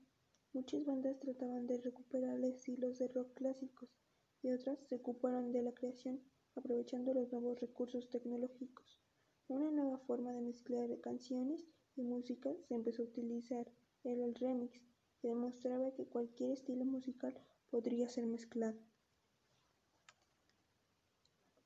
Muchas 0.52 0.84
bandas 0.84 1.18
trataban 1.18 1.66
de 1.66 1.78
recuperar 1.78 2.38
estilos 2.44 2.98
de 2.98 3.08
rock 3.08 3.34
clásicos 3.34 3.90
y 4.42 4.52
otras 4.52 4.78
se 4.88 4.94
ocuparon 4.94 5.50
de 5.50 5.62
la 5.62 5.72
creación 5.72 6.20
aprovechando 6.54 7.12
los 7.12 7.32
nuevos 7.32 7.60
recursos 7.60 8.08
tecnológicos. 8.08 9.00
Una 9.48 9.70
nueva 9.70 9.98
forma 9.98 10.32
de 10.32 10.40
mezclar 10.40 10.88
canciones 11.00 11.66
y 11.96 12.02
música 12.02 12.50
se 12.68 12.74
empezó 12.74 13.02
a 13.02 13.06
utilizar, 13.06 13.70
era 14.04 14.24
el 14.24 14.34
remix, 14.34 14.80
que 15.20 15.28
demostraba 15.28 15.92
que 15.94 16.06
cualquier 16.06 16.52
estilo 16.52 16.84
musical 16.84 17.34
podría 17.70 18.08
ser 18.08 18.26
mezclado. 18.26 18.78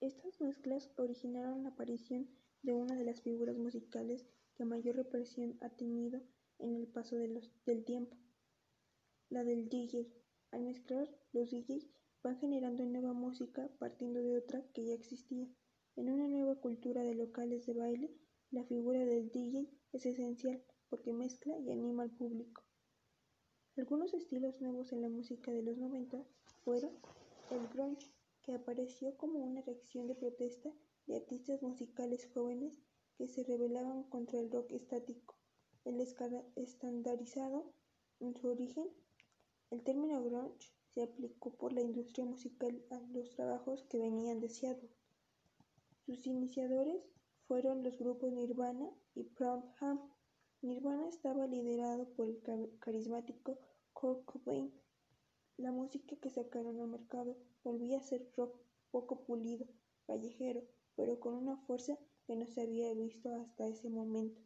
Estas 0.00 0.40
mezclas 0.40 0.90
originaron 0.96 1.64
la 1.64 1.70
aparición 1.70 2.30
de 2.62 2.72
una 2.72 2.94
de 2.94 3.04
las 3.04 3.20
figuras 3.20 3.56
musicales 3.56 4.26
que 4.58 4.64
mayor 4.64 4.96
represión 4.96 5.56
ha 5.60 5.68
tenido 5.68 6.20
en 6.58 6.74
el 6.74 6.88
paso 6.88 7.14
del 7.16 7.84
tiempo, 7.84 8.16
la 9.30 9.44
del 9.44 9.68
DJ. 9.68 10.12
Al 10.50 10.62
mezclar, 10.64 11.08
los 11.32 11.50
DJs 11.50 11.88
van 12.24 12.38
generando 12.38 12.84
nueva 12.84 13.12
música 13.12 13.70
partiendo 13.78 14.20
de 14.20 14.36
otra 14.36 14.64
que 14.74 14.84
ya 14.84 14.94
existía. 14.94 15.46
En 15.94 16.10
una 16.10 16.26
nueva 16.26 16.56
cultura 16.56 17.04
de 17.04 17.14
locales 17.14 17.66
de 17.66 17.74
baile, 17.74 18.10
la 18.50 18.64
figura 18.64 19.04
del 19.04 19.30
DJ 19.30 19.70
es 19.92 20.06
esencial 20.06 20.60
porque 20.88 21.12
mezcla 21.12 21.56
y 21.60 21.70
anima 21.70 22.02
al 22.02 22.10
público. 22.10 22.64
Algunos 23.76 24.12
estilos 24.12 24.60
nuevos 24.60 24.90
en 24.90 25.02
la 25.02 25.08
música 25.08 25.52
de 25.52 25.62
los 25.62 25.78
90 25.78 26.24
fueron 26.64 26.98
el 27.52 27.68
grunge, 27.68 28.12
que 28.42 28.54
apareció 28.54 29.16
como 29.16 29.38
una 29.38 29.62
reacción 29.62 30.08
de 30.08 30.16
protesta 30.16 30.72
de 31.06 31.16
artistas 31.16 31.62
musicales 31.62 32.28
jóvenes 32.34 32.82
que 33.18 33.26
se 33.26 33.42
rebelaban 33.42 34.04
contra 34.04 34.38
el 34.38 34.48
rock 34.48 34.70
estático, 34.70 35.36
el 35.84 36.00
estandarizado 36.00 37.74
en 38.20 38.36
su 38.36 38.46
origen. 38.46 38.88
El 39.70 39.82
término 39.82 40.22
grunge 40.22 40.72
se 40.94 41.02
aplicó 41.02 41.52
por 41.56 41.72
la 41.72 41.80
industria 41.80 42.24
musical 42.24 42.80
a 42.90 43.00
los 43.12 43.30
trabajos 43.30 43.82
que 43.90 43.98
venían 43.98 44.38
de 44.40 44.48
Seattle. 44.48 44.88
Sus 46.06 46.26
iniciadores 46.28 47.02
fueron 47.48 47.82
los 47.82 47.98
grupos 47.98 48.32
Nirvana 48.32 48.88
y 49.16 49.24
Pearl 49.24 49.64
Jam. 49.74 50.00
Nirvana 50.62 51.08
estaba 51.08 51.48
liderado 51.48 52.08
por 52.14 52.28
el 52.28 52.40
carismático 52.78 53.58
Kurt 53.92 54.24
Cobain. 54.26 54.72
La 55.56 55.72
música 55.72 56.14
que 56.16 56.30
sacaron 56.30 56.80
al 56.80 56.88
mercado 56.88 57.36
volvía 57.64 57.98
a 57.98 58.02
ser 58.02 58.30
rock 58.36 58.56
poco 58.92 59.24
pulido, 59.24 59.66
callejero, 60.06 60.62
pero 60.94 61.18
con 61.18 61.34
una 61.34 61.56
fuerza 61.66 61.98
que 62.28 62.36
no 62.36 62.46
se 62.46 62.60
había 62.60 62.92
visto 62.92 63.34
hasta 63.34 63.66
ese 63.66 63.88
momento. 63.88 64.38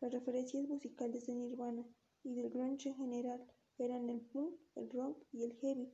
Las 0.00 0.12
referencias 0.12 0.68
musicales 0.68 1.26
de 1.26 1.34
Nirvana 1.34 1.82
y 2.22 2.34
del 2.34 2.50
grunge 2.50 2.90
en 2.90 2.96
general 2.96 3.42
eran 3.78 4.10
el 4.10 4.20
punk, 4.20 4.54
el 4.74 4.90
rock 4.90 5.16
y 5.32 5.44
el 5.44 5.54
heavy. 5.54 5.90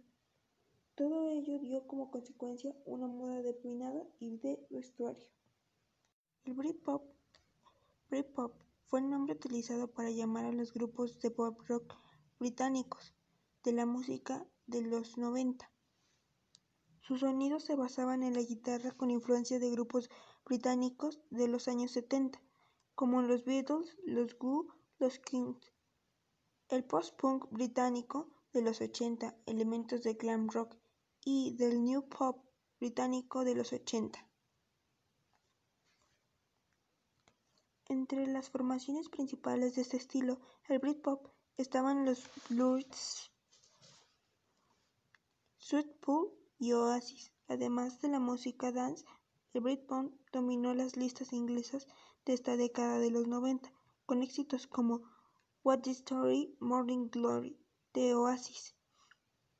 Todo 0.96 1.28
ello 1.28 1.60
dio 1.60 1.86
como 1.86 2.10
consecuencia 2.10 2.74
una 2.86 3.06
moda 3.06 3.40
de 3.40 3.54
peinado 3.54 4.10
y 4.18 4.36
de 4.38 4.66
vestuario. 4.68 5.28
El 6.44 6.54
Britpop, 6.54 7.04
Britpop 8.10 8.60
fue 8.86 8.98
el 8.98 9.08
nombre 9.08 9.34
utilizado 9.34 9.92
para 9.92 10.10
llamar 10.10 10.44
a 10.44 10.52
los 10.52 10.72
grupos 10.72 11.20
de 11.20 11.30
pop 11.30 11.60
rock 11.68 11.94
británicos 12.40 13.14
de 13.62 13.72
la 13.74 13.86
música 13.86 14.44
de 14.66 14.82
los 14.82 15.16
90. 15.16 15.70
Sus 17.00 17.20
sonidos 17.20 17.64
se 17.64 17.76
basaban 17.76 18.24
en 18.24 18.34
la 18.34 18.42
guitarra 18.42 18.90
con 18.90 19.12
influencia 19.12 19.60
de 19.60 19.70
grupos 19.70 20.10
británicos 20.48 21.20
de 21.30 21.46
los 21.46 21.68
años 21.68 21.92
70, 21.92 22.40
como 22.94 23.22
los 23.22 23.44
Beatles, 23.44 23.96
los 24.04 24.36
Who, 24.40 24.66
los 24.98 25.18
Kings. 25.18 25.72
El 26.68 26.84
post-punk 26.84 27.46
británico 27.50 28.30
de 28.52 28.62
los 28.62 28.80
80, 28.80 29.36
elementos 29.46 30.02
de 30.02 30.14
glam 30.14 30.48
rock 30.48 30.74
y 31.24 31.54
del 31.56 31.84
new 31.84 32.08
pop 32.08 32.44
británico 32.80 33.44
de 33.44 33.54
los 33.54 33.72
80. 33.72 34.26
Entre 37.90 38.26
las 38.26 38.50
formaciones 38.50 39.08
principales 39.08 39.74
de 39.74 39.82
este 39.82 39.96
estilo, 39.96 40.40
el 40.68 40.78
Britpop, 40.78 41.28
estaban 41.56 42.04
los 42.04 42.28
Bloods, 42.48 43.30
Sweetpool 45.56 46.30
y 46.58 46.72
Oasis. 46.72 47.32
Además 47.46 48.00
de 48.02 48.08
la 48.08 48.20
música 48.20 48.72
dance, 48.72 49.06
el 49.54 49.62
Britpop 49.62 50.12
dominó 50.32 50.74
las 50.74 50.96
listas 50.96 51.32
inglesas 51.32 51.86
de 52.26 52.34
esta 52.34 52.56
década 52.56 52.98
de 52.98 53.10
los 53.10 53.26
90, 53.26 53.72
con 54.06 54.22
éxitos 54.22 54.66
como 54.66 55.02
What 55.64 55.80
the 55.80 55.90
Story, 55.90 56.56
Morning 56.60 57.08
Glory 57.10 57.58
de 57.94 58.14
Oasis. 58.14 58.74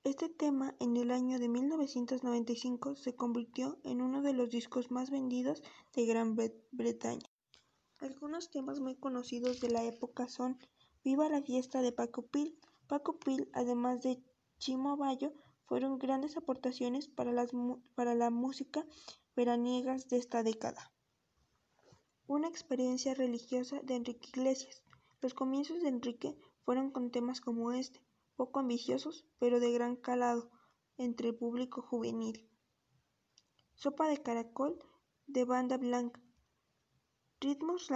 Este 0.05 0.29
tema 0.29 0.74
en 0.79 0.96
el 0.96 1.11
año 1.11 1.38
de 1.38 1.48
1995 1.48 2.96
se 2.96 3.14
convirtió 3.14 3.79
en 3.85 4.01
uno 4.01 4.22
de 4.22 4.33
los 4.33 4.51
discos 4.51 4.90
más 4.90 5.11
vendidos 5.11 5.62
de 5.94 6.07
Gran 6.07 6.37
Bretaña. 6.70 7.29
Algunos 7.98 8.51
temas 8.51 8.81
muy 8.81 8.94
conocidos 8.94 9.61
de 9.61 9.70
la 9.70 9.85
época 9.85 10.29
son 10.29 10.59
Viva 11.05 11.29
la 11.29 11.42
fiesta 11.42 11.83
de 11.83 11.92
Paco 11.92 12.27
Pil. 12.27 12.59
Paco 12.87 13.18
Pil, 13.18 13.48
además 13.53 14.03
de 14.03 14.22
Chimo 14.59 14.96
Bayo, 14.96 15.33
fueron 15.66 15.98
grandes 15.98 16.37
aportaciones 16.37 17.09
para, 17.09 17.33
las, 17.33 17.51
para 17.94 18.14
la 18.14 18.31
música 18.31 18.87
veraniegas 19.38 20.09
de 20.09 20.16
esta 20.16 20.42
década. 20.42 20.92
Una 22.27 22.48
experiencia 22.48 23.14
religiosa 23.14 23.79
de 23.85 23.94
Enrique 23.94 24.31
Iglesias. 24.31 24.83
Los 25.20 25.33
comienzos 25.33 25.81
de 25.81 25.90
Enrique 25.90 26.37
fueron 26.64 26.90
con 26.90 27.12
temas 27.12 27.40
como 27.40 27.70
este, 27.70 28.05
poco 28.35 28.59
ambiciosos, 28.59 29.27
pero 29.38 29.61
de 29.61 29.70
gran 29.70 29.94
calado 29.94 30.51
entre 30.96 31.29
el 31.29 31.37
público 31.37 31.83
juvenil. 31.83 32.51
Sopa 33.77 34.09
de 34.09 34.20
caracol 34.20 34.77
de 35.29 35.44
banda 35.44 35.77
blanca. 35.77 36.20
Ritmos, 37.38 37.90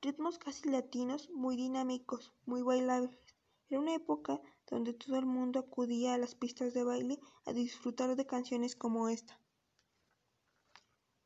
ritmos 0.00 0.38
casi 0.38 0.68
latinos, 0.68 1.28
muy 1.30 1.56
dinámicos, 1.56 2.32
muy 2.44 2.62
bailables. 2.62 3.18
Era 3.68 3.80
una 3.80 3.96
época 3.96 4.40
donde 4.70 4.92
todo 4.92 5.16
el 5.16 5.26
mundo 5.26 5.58
acudía 5.58 6.14
a 6.14 6.18
las 6.18 6.36
pistas 6.36 6.74
de 6.74 6.84
baile 6.84 7.18
a 7.44 7.52
disfrutar 7.52 8.14
de 8.14 8.24
canciones 8.24 8.76
como 8.76 9.08
esta. 9.08 9.40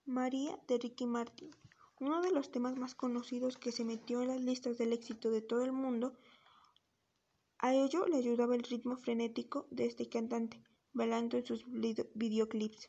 María 0.04 0.58
de 0.66 0.78
Ricky 0.78 1.06
Martin. 1.06 1.50
Uno 2.00 2.22
de 2.22 2.30
los 2.30 2.50
temas 2.50 2.76
más 2.76 2.94
conocidos 2.94 3.56
que 3.56 3.72
se 3.72 3.84
metió 3.84 4.22
en 4.22 4.28
las 4.28 4.40
listas 4.40 4.78
del 4.78 4.92
éxito 4.92 5.30
de 5.30 5.42
todo 5.42 5.64
el 5.64 5.72
mundo 5.72 6.16
a 7.62 7.74
ello 7.74 8.06
le 8.06 8.16
ayudaba 8.16 8.54
el 8.54 8.62
ritmo 8.62 8.96
frenético 8.96 9.66
de 9.70 9.84
este 9.84 10.08
cantante, 10.08 10.62
bailando 10.94 11.36
en 11.36 11.44
sus 11.44 11.66
videoclips. 11.68 12.88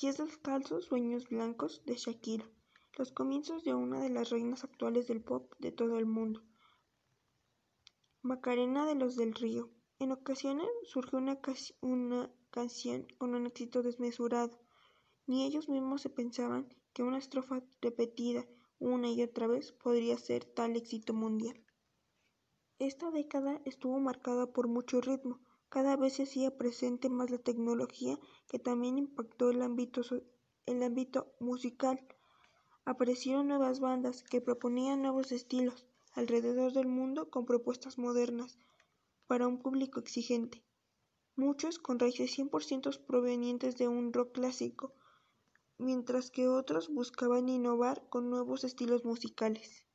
Pies 0.00 0.16
descalzos, 0.16 0.86
sueños 0.86 1.28
blancos 1.28 1.80
de 1.86 1.94
Shakira. 1.94 2.44
Los 2.98 3.12
comienzos 3.12 3.62
de 3.62 3.72
una 3.72 4.00
de 4.00 4.10
las 4.10 4.30
reinas 4.30 4.64
actuales 4.64 5.06
del 5.06 5.22
pop 5.22 5.52
de 5.60 5.70
todo 5.70 5.96
el 5.98 6.06
mundo. 6.06 6.42
Macarena 8.20 8.84
de 8.84 8.96
los 8.96 9.14
del 9.14 9.32
Río. 9.32 9.70
En 10.00 10.10
ocasiones 10.10 10.66
surgió 10.82 11.18
una, 11.18 11.38
una 11.82 12.28
canción 12.50 13.06
con 13.16 13.36
un 13.36 13.46
éxito 13.46 13.84
desmesurado. 13.84 14.58
Ni 15.26 15.44
ellos 15.44 15.68
mismos 15.68 16.02
se 16.02 16.10
pensaban 16.10 16.68
que 16.92 17.02
una 17.02 17.18
estrofa 17.18 17.62
repetida 17.80 18.46
una 18.78 19.10
y 19.10 19.22
otra 19.22 19.48
vez 19.48 19.72
podría 19.72 20.16
ser 20.18 20.44
tal 20.44 20.76
éxito 20.76 21.14
mundial. 21.14 21.60
Esta 22.78 23.10
década 23.10 23.60
estuvo 23.64 23.98
marcada 23.98 24.52
por 24.52 24.68
mucho 24.68 25.00
ritmo, 25.00 25.40
cada 25.68 25.96
vez 25.96 26.14
se 26.14 26.22
hacía 26.22 26.56
presente 26.56 27.08
más 27.08 27.30
la 27.30 27.38
tecnología 27.38 28.18
que 28.48 28.58
también 28.58 28.98
impactó 28.98 29.50
el 29.50 29.62
ámbito, 29.62 30.02
el 30.66 30.82
ámbito 30.82 31.34
musical. 31.40 32.06
Aparecieron 32.84 33.48
nuevas 33.48 33.80
bandas 33.80 34.22
que 34.22 34.40
proponían 34.40 35.02
nuevos 35.02 35.32
estilos 35.32 35.86
alrededor 36.12 36.72
del 36.72 36.86
mundo 36.86 37.30
con 37.30 37.46
propuestas 37.46 37.98
modernas 37.98 38.58
para 39.26 39.48
un 39.48 39.58
público 39.58 39.98
exigente, 39.98 40.62
muchos 41.34 41.80
con 41.80 41.98
raíces 41.98 42.30
100% 42.38 43.04
provenientes 43.06 43.76
de 43.76 43.88
un 43.88 44.12
rock 44.12 44.32
clásico, 44.32 44.94
mientras 45.78 46.30
que 46.30 46.48
otros 46.48 46.88
buscaban 46.88 47.48
innovar 47.48 48.08
con 48.08 48.30
nuevos 48.30 48.64
estilos 48.64 49.04
musicales. 49.04 49.86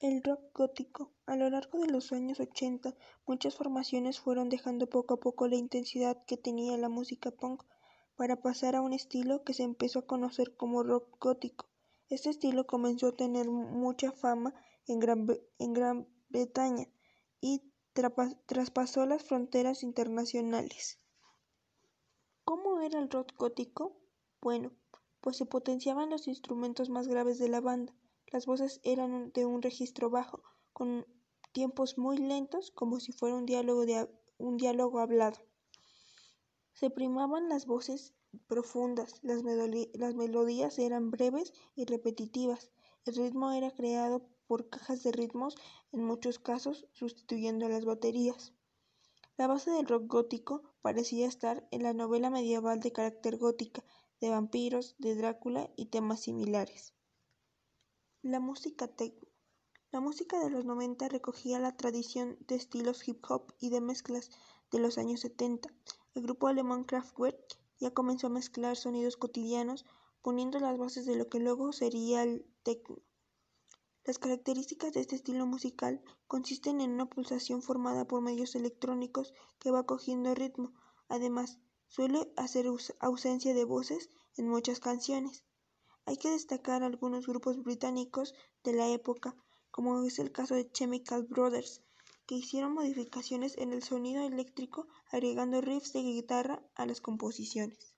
El 0.00 0.22
rock 0.22 0.40
gótico. 0.54 1.12
A 1.26 1.36
lo 1.36 1.50
largo 1.50 1.80
de 1.80 1.90
los 1.90 2.12
años 2.12 2.38
80, 2.38 2.94
muchas 3.26 3.56
formaciones 3.56 4.20
fueron 4.20 4.48
dejando 4.48 4.88
poco 4.88 5.14
a 5.14 5.20
poco 5.20 5.48
la 5.48 5.56
intensidad 5.56 6.24
que 6.26 6.36
tenía 6.36 6.76
la 6.78 6.88
música 6.88 7.30
punk 7.30 7.64
para 8.16 8.40
pasar 8.40 8.76
a 8.76 8.82
un 8.82 8.92
estilo 8.92 9.42
que 9.42 9.54
se 9.54 9.64
empezó 9.64 10.00
a 10.00 10.06
conocer 10.06 10.56
como 10.56 10.82
rock 10.82 11.18
gótico. 11.20 11.66
Este 12.08 12.30
estilo 12.30 12.66
comenzó 12.66 13.08
a 13.08 13.16
tener 13.16 13.48
mucha 13.48 14.12
fama 14.12 14.54
en 14.86 15.00
Gran, 15.00 15.26
en 15.58 15.72
Gran 15.72 16.08
Bretaña 16.28 16.86
y 17.40 17.62
traspasó 18.46 19.06
las 19.06 19.24
fronteras 19.24 19.82
internacionales. 19.82 21.00
¿Cómo 22.44 22.80
era 22.80 22.98
el 22.98 23.10
rock 23.10 23.32
gótico? 23.36 24.03
Bueno, 24.44 24.70
pues 25.20 25.36
se 25.36 25.46
potenciaban 25.46 26.10
los 26.10 26.28
instrumentos 26.28 26.88
más 26.88 27.08
graves 27.08 27.40
de 27.40 27.48
la 27.48 27.60
banda 27.60 27.92
las 28.34 28.46
voces 28.46 28.80
eran 28.82 29.30
de 29.32 29.46
un 29.46 29.62
registro 29.62 30.10
bajo, 30.10 30.42
con 30.72 31.06
tiempos 31.52 31.98
muy 31.98 32.18
lentos, 32.18 32.72
como 32.72 32.98
si 32.98 33.12
fuera 33.12 33.36
un 33.36 33.46
diálogo, 33.46 33.86
de, 33.86 34.08
un 34.38 34.56
diálogo 34.56 34.98
hablado. 34.98 35.38
Se 36.72 36.90
primaban 36.90 37.48
las 37.48 37.64
voces 37.64 38.12
profundas, 38.48 39.20
las, 39.22 39.44
las 39.44 40.14
melodías 40.16 40.80
eran 40.80 41.12
breves 41.12 41.52
y 41.76 41.84
repetitivas, 41.84 42.72
el 43.04 43.14
ritmo 43.14 43.52
era 43.52 43.70
creado 43.70 44.26
por 44.48 44.68
cajas 44.68 45.04
de 45.04 45.12
ritmos, 45.12 45.54
en 45.92 46.02
muchos 46.02 46.40
casos 46.40 46.88
sustituyendo 46.92 47.66
a 47.66 47.68
las 47.68 47.84
baterías. 47.84 48.52
La 49.36 49.46
base 49.46 49.70
del 49.70 49.86
rock 49.86 50.06
gótico 50.08 50.62
parecía 50.82 51.28
estar 51.28 51.68
en 51.70 51.84
la 51.84 51.92
novela 51.92 52.30
medieval 52.30 52.80
de 52.80 52.90
carácter 52.90 53.36
gótica, 53.38 53.84
de 54.24 54.30
vampiros, 54.30 54.94
de 54.96 55.14
Drácula 55.16 55.70
y 55.76 55.84
temas 55.90 56.22
similares. 56.22 56.94
La 58.22 58.40
música 58.40 58.88
techno. 58.88 59.28
La 59.92 60.00
música 60.00 60.42
de 60.42 60.48
los 60.48 60.64
90 60.64 61.10
recogía 61.10 61.58
la 61.58 61.76
tradición 61.76 62.38
de 62.48 62.54
estilos 62.54 63.06
hip 63.06 63.22
hop 63.28 63.52
y 63.58 63.68
de 63.68 63.82
mezclas 63.82 64.30
de 64.70 64.78
los 64.78 64.96
años 64.96 65.20
70. 65.20 65.68
El 66.14 66.22
grupo 66.22 66.48
alemán 66.48 66.84
Kraftwerk 66.84 67.36
ya 67.78 67.90
comenzó 67.90 68.28
a 68.28 68.30
mezclar 68.30 68.78
sonidos 68.78 69.18
cotidianos, 69.18 69.84
poniendo 70.22 70.58
las 70.58 70.78
bases 70.78 71.04
de 71.04 71.16
lo 71.16 71.28
que 71.28 71.38
luego 71.38 71.74
sería 71.74 72.22
el 72.22 72.46
techno. 72.62 73.02
Las 74.06 74.18
características 74.18 74.94
de 74.94 75.00
este 75.00 75.16
estilo 75.16 75.44
musical 75.44 76.02
consisten 76.28 76.80
en 76.80 76.92
una 76.92 77.10
pulsación 77.10 77.60
formada 77.60 78.06
por 78.06 78.22
medios 78.22 78.54
electrónicos 78.54 79.34
que 79.58 79.70
va 79.70 79.84
cogiendo 79.84 80.34
ritmo. 80.34 80.72
Además, 81.10 81.58
suele 81.94 82.32
hacer 82.36 82.66
ausencia 82.98 83.54
de 83.54 83.64
voces 83.64 84.10
en 84.36 84.48
muchas 84.48 84.80
canciones. 84.80 85.44
Hay 86.06 86.16
que 86.16 86.28
destacar 86.28 86.82
algunos 86.82 87.24
grupos 87.24 87.62
británicos 87.62 88.34
de 88.64 88.72
la 88.72 88.88
época, 88.88 89.36
como 89.70 90.02
es 90.02 90.18
el 90.18 90.32
caso 90.32 90.56
de 90.56 90.68
Chemical 90.72 91.22
Brothers, 91.22 91.82
que 92.26 92.34
hicieron 92.34 92.74
modificaciones 92.74 93.56
en 93.58 93.72
el 93.72 93.84
sonido 93.84 94.26
eléctrico 94.26 94.88
agregando 95.12 95.60
riffs 95.60 95.92
de 95.92 96.02
guitarra 96.02 96.64
a 96.74 96.84
las 96.84 97.00
composiciones. 97.00 97.93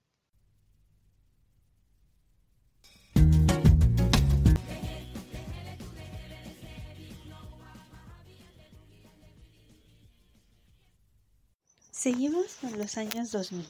Seguimos 11.97 12.57
con 12.61 12.77
los 12.77 12.95
años 12.99 13.31
2000. 13.31 13.65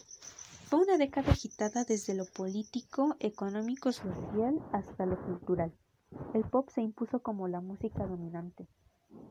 Fue 0.65 0.81
una 0.81 0.97
década 0.97 1.31
agitada 1.31 1.85
desde 1.85 2.13
lo 2.13 2.25
político, 2.25 3.15
económico, 3.21 3.93
social 3.93 4.59
hasta 4.73 5.05
lo 5.05 5.17
cultural. 5.25 5.71
El 6.33 6.43
pop 6.43 6.67
se 6.69 6.81
impuso 6.81 7.21
como 7.21 7.47
la 7.47 7.61
música 7.61 8.05
dominante. 8.05 8.67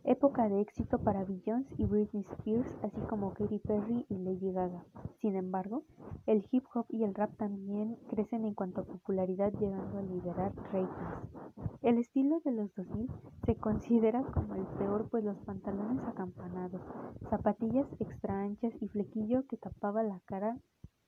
Época 0.04 0.48
de 0.48 0.60
éxito 0.60 0.98
para 0.98 1.24
Beyoncé 1.24 1.74
y 1.78 1.84
Britney 1.84 2.24
Spears, 2.32 2.72
así 2.82 3.00
como 3.08 3.32
Katy 3.32 3.58
Perry 3.58 4.06
y 4.08 4.18
Lady 4.18 4.52
Gaga. 4.52 4.84
Sin 5.20 5.34
embargo, 5.34 5.82
el 6.26 6.46
hip 6.50 6.64
hop 6.74 6.86
y 6.88 7.02
el 7.04 7.14
rap 7.14 7.36
también 7.36 7.96
crecen 8.08 8.44
en 8.44 8.54
cuanto 8.54 8.82
a 8.82 8.84
popularidad, 8.84 9.52
llegando 9.52 9.98
a 9.98 10.02
liderar 10.02 10.52
ratings. 10.72 11.36
El 11.82 11.98
estilo 11.98 12.40
de 12.40 12.52
los 12.52 12.74
2000 12.74 13.10
se 13.44 13.56
considera 13.56 14.22
como 14.32 14.54
el 14.54 14.66
peor, 14.78 15.08
pues 15.10 15.24
los 15.24 15.38
pantalones 15.40 16.02
acampanados, 16.04 16.80
zapatillas 17.28 17.86
extra 18.00 18.40
anchas 18.42 18.72
y 18.80 18.88
flequillo 18.88 19.46
que 19.46 19.56
tapaba 19.56 20.02
la 20.02 20.20
cara 20.24 20.56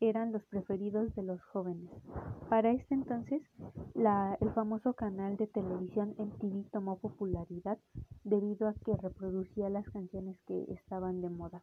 eran 0.01 0.33
los 0.33 0.45
preferidos 0.47 1.15
de 1.15 1.23
los 1.23 1.43
jóvenes. 1.53 1.91
Para 2.49 2.71
este 2.73 2.95
entonces, 2.95 3.43
el 3.95 4.53
famoso 4.55 4.95
canal 4.95 5.37
de 5.37 5.47
televisión 5.47 6.15
MTV 6.19 6.71
tomó 6.71 6.99
popularidad 6.99 7.79
debido 8.25 8.69
a 8.69 8.75
que 8.75 8.97
reproducía 8.97 9.69
las 9.69 9.89
canciones 9.91 10.39
que 10.47 10.65
estaban 10.73 11.21
de 11.21 11.31
moda. 11.31 11.63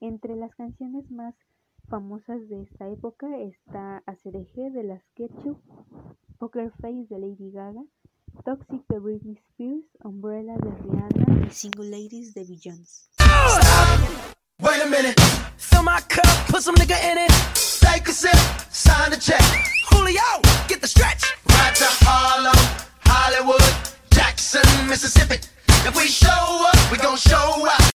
Entre 0.00 0.36
las 0.36 0.54
canciones 0.54 1.10
más 1.10 1.34
famosas 1.88 2.48
de 2.48 2.62
esta 2.62 2.88
época 2.88 3.26
está 3.38 4.02
Acereje 4.06 4.70
de 4.70 4.84
las 4.84 5.02
Ketchup, 5.14 5.58
Poker 6.38 6.70
Face 6.80 7.06
de 7.08 7.18
Lady 7.18 7.50
Gaga, 7.50 7.84
Toxic 8.44 8.86
de 8.88 8.98
Britney 8.98 9.36
Spears, 9.50 9.86
Umbrella 10.02 10.56
de 10.56 10.70
Rihanna 10.70 11.46
y 11.46 11.50
Single 11.50 11.90
Ladies 11.90 12.34
de 12.34 12.44
Beyoncé. 12.44 13.10
Fill 14.80 15.82
my 15.82 16.00
cup, 16.08 16.24
put 16.48 16.62
some 16.62 16.74
nigga 16.76 16.96
in 17.04 17.18
it. 17.18 17.30
Take 17.80 18.08
a 18.08 18.12
sip, 18.12 18.34
sign 18.72 19.12
check. 19.20 19.44
Julio, 19.90 20.24
get 20.68 20.80
the 20.80 20.88
stretch. 20.88 21.22
Right 21.50 21.76
Hollywood, 23.04 23.74
Jackson, 24.10 24.64
Mississippi. 24.88 25.36
If 25.86 25.94
we 25.94 26.06
show 26.06 26.64
up, 26.64 26.78
we 26.90 26.96
gon' 26.96 27.18
show 27.18 27.66
up. 27.66 27.92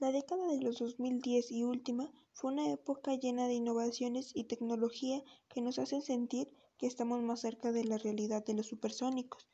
La 0.00 0.10
década 0.10 0.44
de 0.48 0.58
los 0.64 0.80
2010 0.80 1.52
y 1.52 1.62
última 1.62 2.10
fue 2.32 2.50
una 2.50 2.72
época 2.72 3.14
llena 3.14 3.46
de 3.46 3.54
innovaciones 3.54 4.32
y 4.34 4.48
tecnología 4.48 5.22
que 5.48 5.60
nos 5.60 5.78
hacen 5.78 6.02
sentir 6.02 6.48
que 6.78 6.88
estamos 6.88 7.22
más 7.22 7.42
cerca 7.42 7.70
de 7.70 7.84
la 7.84 7.98
realidad 7.98 8.44
de 8.44 8.54
los 8.54 8.66
supersónicos 8.66 9.46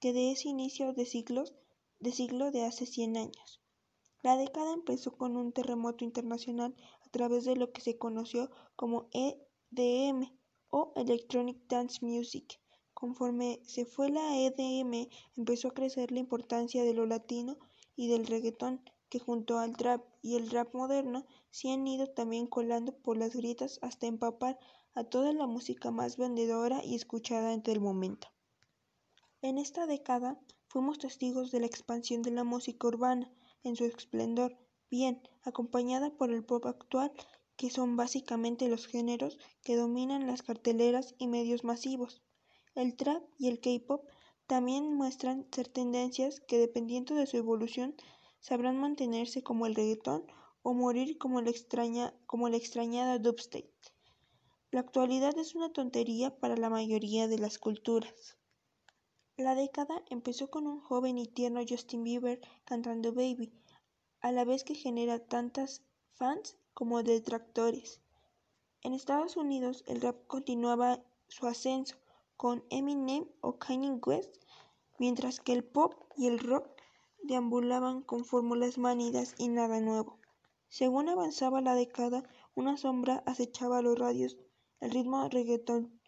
que 0.00 0.12
de 0.12 0.32
ese 0.32 0.48
inicio 0.48 0.92
de 0.92 1.04
de 2.00 2.12
siglo 2.12 2.50
de 2.50 2.64
hace 2.64 2.84
100 2.84 3.16
años. 3.16 3.63
La 4.24 4.38
década 4.38 4.72
empezó 4.72 5.18
con 5.18 5.36
un 5.36 5.52
terremoto 5.52 6.02
internacional 6.02 6.74
a 7.02 7.10
través 7.10 7.44
de 7.44 7.56
lo 7.56 7.72
que 7.72 7.82
se 7.82 7.98
conoció 7.98 8.50
como 8.74 9.10
EDM 9.12 10.32
o 10.70 10.94
Electronic 10.96 11.58
Dance 11.68 11.98
Music. 12.00 12.58
Conforme 12.94 13.60
se 13.66 13.84
fue 13.84 14.08
la 14.08 14.38
EDM, 14.38 15.10
empezó 15.36 15.68
a 15.68 15.74
crecer 15.74 16.10
la 16.10 16.20
importancia 16.20 16.84
de 16.84 16.94
lo 16.94 17.04
latino 17.04 17.58
y 17.96 18.08
del 18.08 18.26
reggaetón, 18.26 18.80
que 19.10 19.18
junto 19.18 19.58
al 19.58 19.76
trap 19.76 20.02
y 20.22 20.36
el 20.36 20.48
rap 20.48 20.74
moderno 20.74 21.26
se 21.50 21.70
han 21.70 21.86
ido 21.86 22.06
también 22.06 22.46
colando 22.46 22.96
por 22.96 23.18
las 23.18 23.36
grietas 23.36 23.78
hasta 23.82 24.06
empapar 24.06 24.58
a 24.94 25.04
toda 25.04 25.34
la 25.34 25.46
música 25.46 25.90
más 25.90 26.16
vendedora 26.16 26.82
y 26.82 26.94
escuchada 26.94 27.52
entre 27.52 27.74
el 27.74 27.80
momento. 27.82 28.28
En 29.42 29.58
esta 29.58 29.86
década 29.86 30.40
fuimos 30.68 30.98
testigos 30.98 31.50
de 31.50 31.60
la 31.60 31.66
expansión 31.66 32.22
de 32.22 32.30
la 32.30 32.42
música 32.42 32.86
urbana 32.86 33.30
en 33.64 33.76
su 33.76 33.84
esplendor, 33.84 34.56
bien 34.90 35.20
acompañada 35.42 36.10
por 36.10 36.30
el 36.30 36.44
pop 36.44 36.66
actual, 36.66 37.12
que 37.56 37.70
son 37.70 37.96
básicamente 37.96 38.68
los 38.68 38.86
géneros 38.86 39.38
que 39.62 39.76
dominan 39.76 40.26
las 40.26 40.42
carteleras 40.42 41.14
y 41.18 41.26
medios 41.26 41.64
masivos. 41.64 42.22
El 42.74 42.96
trap 42.96 43.22
y 43.38 43.48
el 43.48 43.60
K-pop 43.60 44.08
también 44.46 44.92
muestran 44.94 45.46
ser 45.52 45.68
tendencias 45.68 46.40
que 46.40 46.58
dependiendo 46.58 47.14
de 47.14 47.26
su 47.26 47.36
evolución 47.36 47.96
sabrán 48.40 48.78
mantenerse 48.78 49.42
como 49.42 49.66
el 49.66 49.74
reggaetón 49.74 50.26
o 50.62 50.74
morir 50.74 51.18
como 51.18 51.40
la, 51.40 51.50
extraña, 51.50 52.14
como 52.26 52.48
la 52.48 52.56
extrañada 52.56 53.18
dubstep. 53.18 53.70
La 54.70 54.80
actualidad 54.80 55.38
es 55.38 55.54
una 55.54 55.72
tontería 55.72 56.36
para 56.36 56.56
la 56.56 56.68
mayoría 56.68 57.28
de 57.28 57.38
las 57.38 57.58
culturas. 57.58 58.36
La 59.36 59.56
década 59.56 60.00
empezó 60.10 60.48
con 60.48 60.68
un 60.68 60.78
joven 60.78 61.18
y 61.18 61.26
tierno 61.26 61.60
Justin 61.68 62.04
Bieber 62.04 62.40
cantando 62.64 63.12
Baby, 63.12 63.52
a 64.20 64.30
la 64.30 64.44
vez 64.44 64.62
que 64.62 64.76
genera 64.76 65.18
tantas 65.18 65.82
fans 66.12 66.56
como 66.72 67.02
detractores. 67.02 68.00
En 68.82 68.94
Estados 68.94 69.36
Unidos 69.36 69.82
el 69.88 70.00
rap 70.02 70.24
continuaba 70.28 71.02
su 71.26 71.48
ascenso 71.48 71.96
con 72.36 72.64
Eminem 72.70 73.26
o 73.40 73.58
Kanye 73.58 73.98
West, 74.06 74.36
mientras 75.00 75.40
que 75.40 75.52
el 75.52 75.64
pop 75.64 75.94
y 76.16 76.28
el 76.28 76.38
rock 76.38 76.68
deambulaban 77.24 78.02
con 78.02 78.24
fórmulas 78.24 78.78
manidas 78.78 79.34
y 79.36 79.48
nada 79.48 79.80
nuevo. 79.80 80.20
Según 80.68 81.08
avanzaba 81.08 81.60
la 81.60 81.74
década, 81.74 82.22
una 82.54 82.76
sombra 82.76 83.24
acechaba 83.26 83.82
los 83.82 83.98
radios, 83.98 84.36
el 84.78 84.92
ritmo 84.92 85.28
reggaetón. 85.28 86.00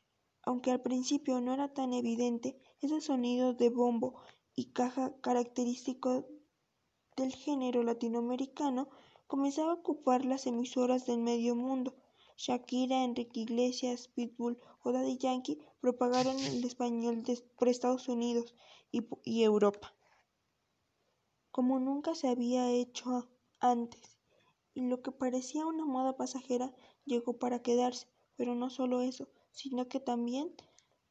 Aunque 0.43 0.71
al 0.71 0.81
principio 0.81 1.41
no 1.41 1.53
era 1.53 1.75
tan 1.75 1.93
evidente, 1.93 2.57
ese 2.81 3.01
sonido 3.01 3.55
de 3.55 3.71
bombo 3.71 4.21
y 4.55 4.73
caja 4.73 5.15
característico 5.21 6.27
del 7.17 7.35
género 7.35 7.83
latinoamericano 7.83 8.89
comenzaba 9.27 9.73
a 9.73 9.75
ocupar 9.75 10.25
las 10.25 10.47
emisoras 10.47 11.07
del 11.07 11.19
medio 11.19 11.55
mundo. 11.55 11.95
Shakira, 12.37 13.05
Enrique 13.05 13.41
Iglesias, 13.41 14.09
Pitbull 14.09 14.59
o 14.83 14.93
Daddy 14.93 15.17
Yankee 15.19 15.59
propagaron 15.81 16.39
el 16.39 16.65
español 16.65 17.23
por 17.57 17.69
Estados 17.69 18.09
Unidos 18.09 18.55
y, 18.91 19.07
y 19.25 19.43
Europa 19.43 19.97
como 21.57 21.81
nunca 21.81 22.15
se 22.15 22.29
había 22.29 22.71
hecho 22.71 23.31
antes, 23.61 24.19
y 24.75 24.83
lo 24.83 25.01
que 25.01 25.11
parecía 25.11 25.65
una 25.65 25.87
moda 25.87 26.15
pasajera 26.15 26.75
llegó 27.07 27.39
para 27.39 27.63
quedarse, 27.63 28.09
pero 28.37 28.55
no 28.55 28.69
solo 28.69 29.01
eso, 29.01 29.31
sino 29.53 29.89
que 29.89 29.99
también 29.99 30.55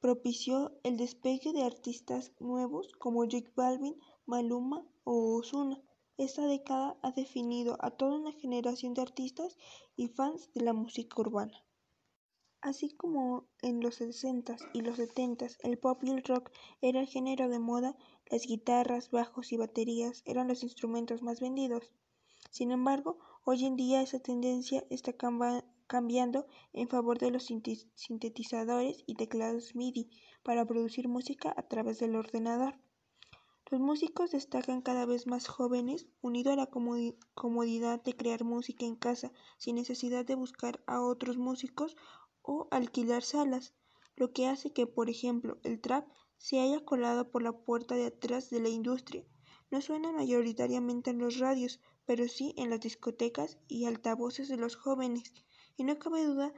propició 0.06 0.72
el 0.84 0.98
despegue 0.98 1.52
de 1.52 1.63
artistas 1.63 2.32
nuevos 2.39 2.91
como 3.00 3.22
J 3.22 3.39
Balvin, 3.56 4.00
Maluma 4.28 4.86
o 5.04 5.36
Ozuna. 5.36 5.82
Esta 6.20 6.46
década 6.46 6.96
ha 7.02 7.12
definido 7.12 7.76
a 7.80 7.89
toda 7.89 8.20
una 8.20 8.32
generación 8.34 8.94
de 8.94 9.02
artistas 9.02 9.58
y 9.96 10.10
fans 10.10 10.54
de 10.54 10.63
la 10.63 10.74
música 10.74 11.20
urbana. 11.20 11.65
Así 12.62 12.91
como 12.91 13.48
en 13.63 13.82
los 13.82 14.00
60s 14.00 14.70
y 14.74 14.82
los 14.82 15.00
70s 15.00 15.58
el 15.63 15.80
pop 15.80 16.04
y 16.04 16.12
el 16.12 16.22
rock 16.22 16.52
era 16.82 17.00
el 17.00 17.08
género 17.08 17.50
de 17.50 17.58
moda, 17.58 17.98
las 18.30 18.46
guitarras, 18.46 19.10
bajos 19.10 19.52
y 19.54 19.58
baterías 19.58 20.22
eran 20.28 20.48
los 20.48 20.62
instrumentos 20.62 21.24
más 21.24 21.39
vendidos. 21.39 21.96
Sin 22.52 22.70
embargo, 22.70 23.18
hoy 23.44 23.65
en 23.65 23.76
día 23.76 24.04
esa 24.04 24.20
tendencia 24.20 24.86
está 24.91 25.13
cambiando 25.88 26.48
en 26.74 26.88
favor 26.88 27.20
de 27.20 27.32
los 27.32 27.45
sintetizadores 27.45 29.03
y 29.05 29.16
teclados 29.16 29.76
MIDI 29.76 30.10
para 30.43 30.66
producir 30.66 31.07
música 31.07 31.53
a 31.55 31.64
través 31.68 31.99
del 31.99 32.16
ordenador. 32.16 32.80
Los 33.72 33.82
músicos 33.82 34.32
destacan 34.32 34.82
cada 34.82 35.07
vez 35.07 35.26
más 35.26 35.47
jóvenes, 35.47 36.07
unido 36.22 36.51
a 36.51 36.55
la 36.55 36.70
comodidad 37.34 38.03
de 38.03 38.16
crear 38.16 38.43
música 38.43 38.86
en 38.86 38.95
casa 38.95 39.32
sin 39.57 39.76
necesidad 39.76 40.24
de 40.24 40.36
buscar 40.36 40.84
a 40.86 41.01
otros 41.01 41.38
músicos 41.38 41.97
o 42.43 42.68
alquilar 42.70 43.24
salas, 43.24 43.74
lo 44.16 44.34
que 44.34 44.45
hace 44.45 44.72
que, 44.72 44.86
por 44.86 45.10
ejemplo, 45.10 45.57
el 45.64 45.82
trap 45.82 46.07
se 46.38 46.60
haya 46.60 46.86
colado 46.86 47.32
por 47.32 47.41
la 47.41 47.53
puerta 47.53 47.95
de 47.95 48.05
atrás 48.05 48.51
de 48.51 48.60
la 48.60 48.70
industria. 48.70 49.26
No 49.72 49.82
suena 49.82 50.12
mayoritariamente 50.12 51.10
en 51.10 51.18
los 51.18 51.39
radios, 51.39 51.80
pero 52.05 52.28
sí 52.28 52.53
en 52.57 52.70
las 52.70 52.82
discotecas 52.82 53.57
y 53.68 53.86
altavoces 53.86 54.47
de 54.47 54.57
los 54.57 54.76
jóvenes, 54.76 55.34
y 55.78 55.84
no 55.84 55.99
cabe 55.99 56.26
duda 56.26 56.53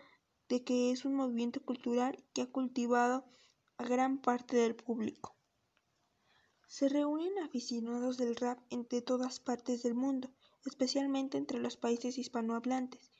de 0.49 0.63
que 0.63 0.91
es 0.91 1.05
un 1.05 1.15
movimiento 1.15 1.63
cultural 1.63 2.24
que 2.34 2.41
ha 2.41 2.51
cultivado 2.51 3.26
a 3.78 3.86
gran 3.86 4.20
parte 4.20 4.57
del 4.57 4.76
público. 4.76 5.36
Se 6.68 6.89
reúnen 6.89 7.38
aficionados 7.39 8.18
del 8.18 8.36
rap 8.36 8.59
entre 8.70 9.01
todas 9.01 9.39
partes 9.39 9.84
del 9.84 9.95
mundo, 9.95 10.30
especialmente 10.65 11.38
entre 11.38 11.59
los 11.59 11.78
países 11.78 12.18
hispanohablantes, 12.18 13.11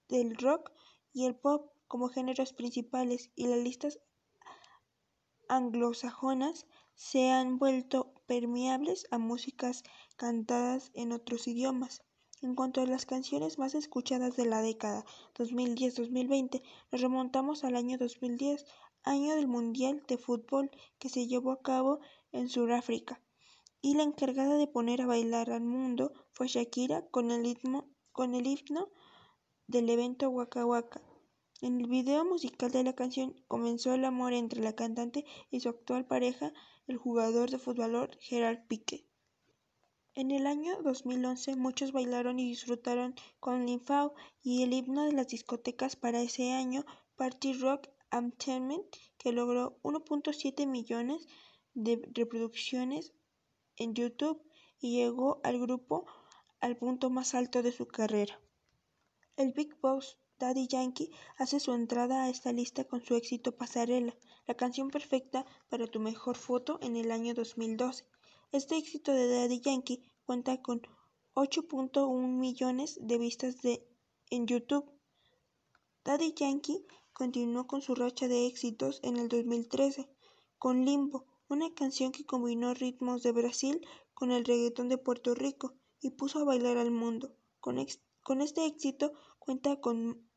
del 0.09 0.36
rock 0.36 0.72
y 1.12 1.26
el 1.26 1.36
pop 1.36 1.72
como 1.93 2.09
géneros 2.09 2.55
principales 2.55 3.30
y 3.36 3.49
las 3.49 3.59
listas 3.59 4.01
anglosajonas 5.47 6.66
se 6.95 7.30
han 7.30 7.59
vuelto 7.59 8.14
permeables 8.24 9.07
a 9.11 9.18
músicas 9.18 9.82
cantadas 10.16 10.90
en 10.95 11.12
otros 11.12 11.47
idiomas. 11.47 12.03
En 12.40 12.55
cuanto 12.55 12.80
a 12.80 12.86
las 12.86 13.05
canciones 13.05 13.59
más 13.59 13.74
escuchadas 13.74 14.36
de 14.36 14.47
la 14.47 14.62
década 14.62 15.05
2010-2020, 15.34 16.62
nos 16.90 17.01
remontamos 17.03 17.62
al 17.62 17.76
año 17.76 17.99
2010, 17.99 18.64
año 19.03 19.34
del 19.34 19.47
Mundial 19.47 20.03
de 20.09 20.16
Fútbol 20.16 20.70
que 20.99 21.11
se 21.11 21.26
llevó 21.26 21.53
a 21.53 21.61
cabo 21.61 22.01
en 22.32 22.49
Sudáfrica, 22.49 23.20
y 23.82 23.97
la 23.97 24.05
encargada 24.05 24.57
de 24.57 24.66
poner 24.66 25.03
a 25.03 25.07
bailar 25.07 25.51
al 25.51 25.64
mundo 25.64 26.14
fue 26.32 26.49
Shakira 26.49 27.07
con 27.11 27.30
el, 27.30 27.45
himno, 27.45 27.86
con 28.12 28.34
el 28.34 28.47
himno 28.47 28.88
del 29.66 29.90
evento 29.90 30.30
Waka 30.30 30.64
Waka. 30.64 31.03
En 31.63 31.81
el 31.81 31.87
video 31.87 32.25
musical 32.25 32.73
de 32.73 32.83
la 32.83 32.93
canción 32.93 33.37
comenzó 33.47 33.95
el 33.95 34.05
amor 34.05 34.33
entre 34.33 34.61
la 34.61 34.75
cantante 34.75 35.25
y 35.49 35.61
su 35.61 35.69
actual 35.69 36.05
pareja, 36.05 36.53
el 36.89 36.97
jugador 36.97 37.51
de 37.51 37.61
fútbol 37.61 38.11
Gerard 38.19 38.67
Piqué. 38.67 39.07
En 40.17 40.33
el 40.33 40.49
año 40.49 40.83
2011 40.83 41.55
muchos 41.55 41.93
bailaron 41.93 42.41
y 42.41 42.49
disfrutaron 42.49 43.15
con 43.39 43.65
Linfao 43.65 44.13
y 44.43 44.65
el 44.65 44.73
himno 44.73 45.05
de 45.05 45.13
las 45.13 45.29
discotecas 45.29 45.95
para 45.95 46.21
ese 46.21 46.51
año, 46.51 46.85
Party 47.15 47.53
Rock 47.53 47.89
Anthem, 48.11 48.83
que 49.17 49.31
logró 49.31 49.79
1.7 49.85 50.67
millones 50.67 51.29
de 51.75 52.03
reproducciones 52.13 53.13
en 53.77 53.95
YouTube 53.95 54.43
y 54.81 54.97
llegó 54.97 55.41
al 55.45 55.61
grupo 55.61 56.07
al 56.59 56.77
punto 56.77 57.09
más 57.09 57.37
alto 57.37 57.63
de 57.63 57.71
su 57.71 57.87
carrera. 57.87 58.41
El 59.37 59.53
Big 59.53 59.79
Boss 59.81 60.19
Daddy 60.43 60.66
Yankee 60.66 61.12
hace 61.36 61.61
su 61.61 61.72
entrada 61.72 62.24
a 62.24 62.28
esta 62.28 62.53
lista 62.53 62.82
con 62.82 63.01
su 63.01 63.14
éxito 63.14 63.55
Pasarela, 63.55 64.12
la 64.49 64.55
canción 64.55 64.90
perfecta 64.90 65.47
para 65.68 65.86
tu 65.86 66.01
mejor 66.01 66.36
foto 66.36 66.80
en 66.82 66.97
el 66.97 67.12
año 67.12 67.32
2012. 67.32 68.05
Este 68.51 68.76
éxito 68.76 69.12
de 69.12 69.28
Daddy 69.28 69.61
Yankee 69.61 70.03
cuenta 70.24 70.61
con 70.61 70.82
8.1 71.34 72.26
millones 72.26 72.99
de 73.01 73.18
vistas 73.18 73.62
de, 73.62 73.86
en 74.30 74.49
YouTube. 74.49 74.90
Daddy 76.05 76.34
Yankee 76.34 76.84
continuó 77.12 77.68
con 77.68 77.80
su 77.80 77.95
racha 77.95 78.26
de 78.26 78.49
éxitos 78.49 78.99
en 79.05 79.18
el 79.18 79.28
2013 79.28 80.09
con 80.59 80.84
Limbo, 80.84 81.24
una 81.49 81.72
canción 81.72 82.11
que 82.11 82.26
combinó 82.26 82.74
ritmos 82.74 83.22
de 83.22 83.30
Brasil 83.30 83.80
con 84.12 84.32
el 84.32 84.45
reggaetón 84.45 84.88
de 84.88 84.99
Puerto 84.99 85.36
Rico 85.36 85.74
y 86.01 86.11
puso 86.11 86.40
a 86.40 86.45
bailar 86.45 86.78
al 86.78 86.90
mundo. 86.90 87.32
Con, 87.61 87.76
con 88.24 88.40
este 88.40 88.66
éxito 88.66 89.12
cuenta 89.38 89.80
con 89.80 90.32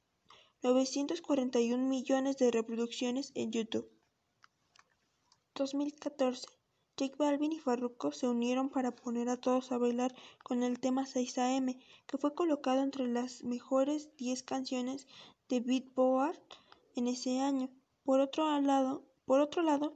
941 0.66 1.78
millones 1.78 2.38
de 2.38 2.50
reproducciones 2.50 3.32
en 3.36 3.52
YouTube. 3.52 3.88
2014. 5.54 6.48
Jake 6.98 7.14
Balvin 7.20 7.52
y 7.52 7.60
Farruko 7.60 8.12
se 8.12 8.28
unieron 8.28 8.72
para 8.72 8.96
poner 8.96 9.30
a 9.30 9.38
todos 9.38 9.72
a 9.72 9.78
bailar 9.78 10.16
con 10.44 10.64
el 10.64 10.80
tema 10.80 11.06
6am, 11.06 11.80
que 12.08 12.18
fue 12.18 12.34
colocado 12.34 12.82
entre 12.82 13.08
las 13.08 13.44
mejores 13.44 14.10
10 14.18 14.42
canciones 14.42 15.06
de 15.50 15.60
Beatport 15.60 16.42
en 16.96 17.10
ese 17.10 17.42
año. 17.42 17.70
Por 18.04 18.20
otro 18.20 18.60
lado, 18.60 19.04
por 19.26 19.42
otro 19.42 19.62
lado, 19.62 19.96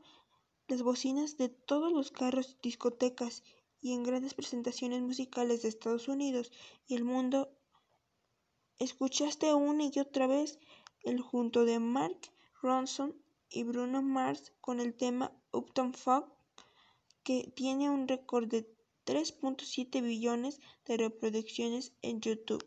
las 0.68 0.84
bocinas 0.84 1.36
de 1.38 1.50
todos 1.50 1.92
los 1.92 2.12
carros, 2.12 2.58
discotecas 2.62 3.44
y 3.82 3.94
en 3.94 4.04
grandes 4.04 4.36
presentaciones 4.36 5.02
musicales 5.02 5.64
de 5.64 5.70
Estados 5.70 6.08
Unidos 6.08 6.52
y 6.86 6.94
el 6.94 7.06
mundo 7.06 7.59
Escuchaste 8.80 9.54
una 9.54 9.90
y 9.94 10.00
otra 10.00 10.26
vez 10.26 10.58
el 11.04 11.20
junto 11.20 11.66
de 11.66 11.80
Mark 11.80 12.32
Ronson 12.62 13.14
y 13.50 13.64
Bruno 13.64 14.02
Mars 14.02 14.54
con 14.62 14.80
el 14.80 14.94
tema 14.94 15.34
Uptown 15.52 15.94
Funk, 15.94 16.26
que 17.24 17.52
tiene 17.54 17.90
un 17.90 18.08
récord 18.08 18.48
de 18.48 18.74
3.7 19.06 20.02
billones 20.02 20.62
de 20.86 20.96
reproducciones 20.96 21.92
en 22.02 22.22
YouTube. 22.22 22.66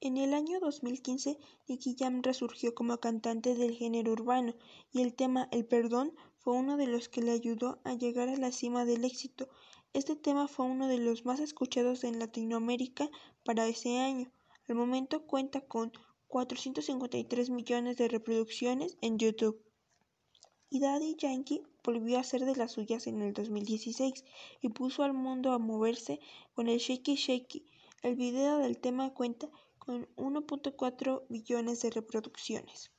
En 0.00 0.16
el 0.16 0.32
año 0.32 0.60
2015, 0.60 1.38
Nicky 1.66 1.94
Jam 1.98 2.22
resurgió 2.22 2.74
como 2.74 3.00
cantante 3.00 3.54
del 3.54 3.76
género 3.76 4.12
urbano 4.12 4.54
y 4.90 5.02
el 5.02 5.12
tema 5.12 5.48
El 5.52 5.66
Perdón 5.66 6.14
fue 6.38 6.54
uno 6.54 6.78
de 6.78 6.86
los 6.86 7.10
que 7.10 7.20
le 7.20 7.32
ayudó 7.32 7.80
a 7.84 7.92
llegar 7.92 8.30
a 8.30 8.36
la 8.36 8.50
cima 8.50 8.86
del 8.86 9.04
éxito. 9.04 9.50
Este 9.92 10.16
tema 10.16 10.48
fue 10.48 10.64
uno 10.64 10.88
de 10.88 10.96
los 10.96 11.26
más 11.26 11.38
escuchados 11.38 12.02
en 12.04 12.18
Latinoamérica 12.18 13.10
para 13.44 13.66
ese 13.66 13.98
año. 13.98 14.32
Al 14.68 14.74
momento 14.74 15.26
cuenta 15.26 15.62
con 15.62 15.92
453 16.28 17.48
millones 17.48 17.96
de 17.96 18.08
reproducciones 18.08 18.98
en 19.00 19.18
YouTube. 19.18 19.62
Y 20.68 20.80
Daddy 20.80 21.16
Yankee 21.16 21.62
volvió 21.82 22.18
a 22.18 22.24
ser 22.24 22.44
de 22.44 22.54
las 22.54 22.72
suyas 22.72 23.06
en 23.06 23.22
el 23.22 23.32
2016 23.32 24.24
y 24.60 24.68
puso 24.68 25.02
al 25.02 25.14
mundo 25.14 25.52
a 25.52 25.58
moverse 25.58 26.20
con 26.52 26.68
el 26.68 26.78
Shakey 26.78 27.16
Shakey. 27.16 27.64
El 28.02 28.16
video 28.16 28.58
del 28.58 28.78
tema 28.78 29.14
cuenta 29.14 29.48
con 29.78 30.06
1.4 30.16 31.24
billones 31.30 31.80
de 31.80 31.90
reproducciones. 31.90 32.90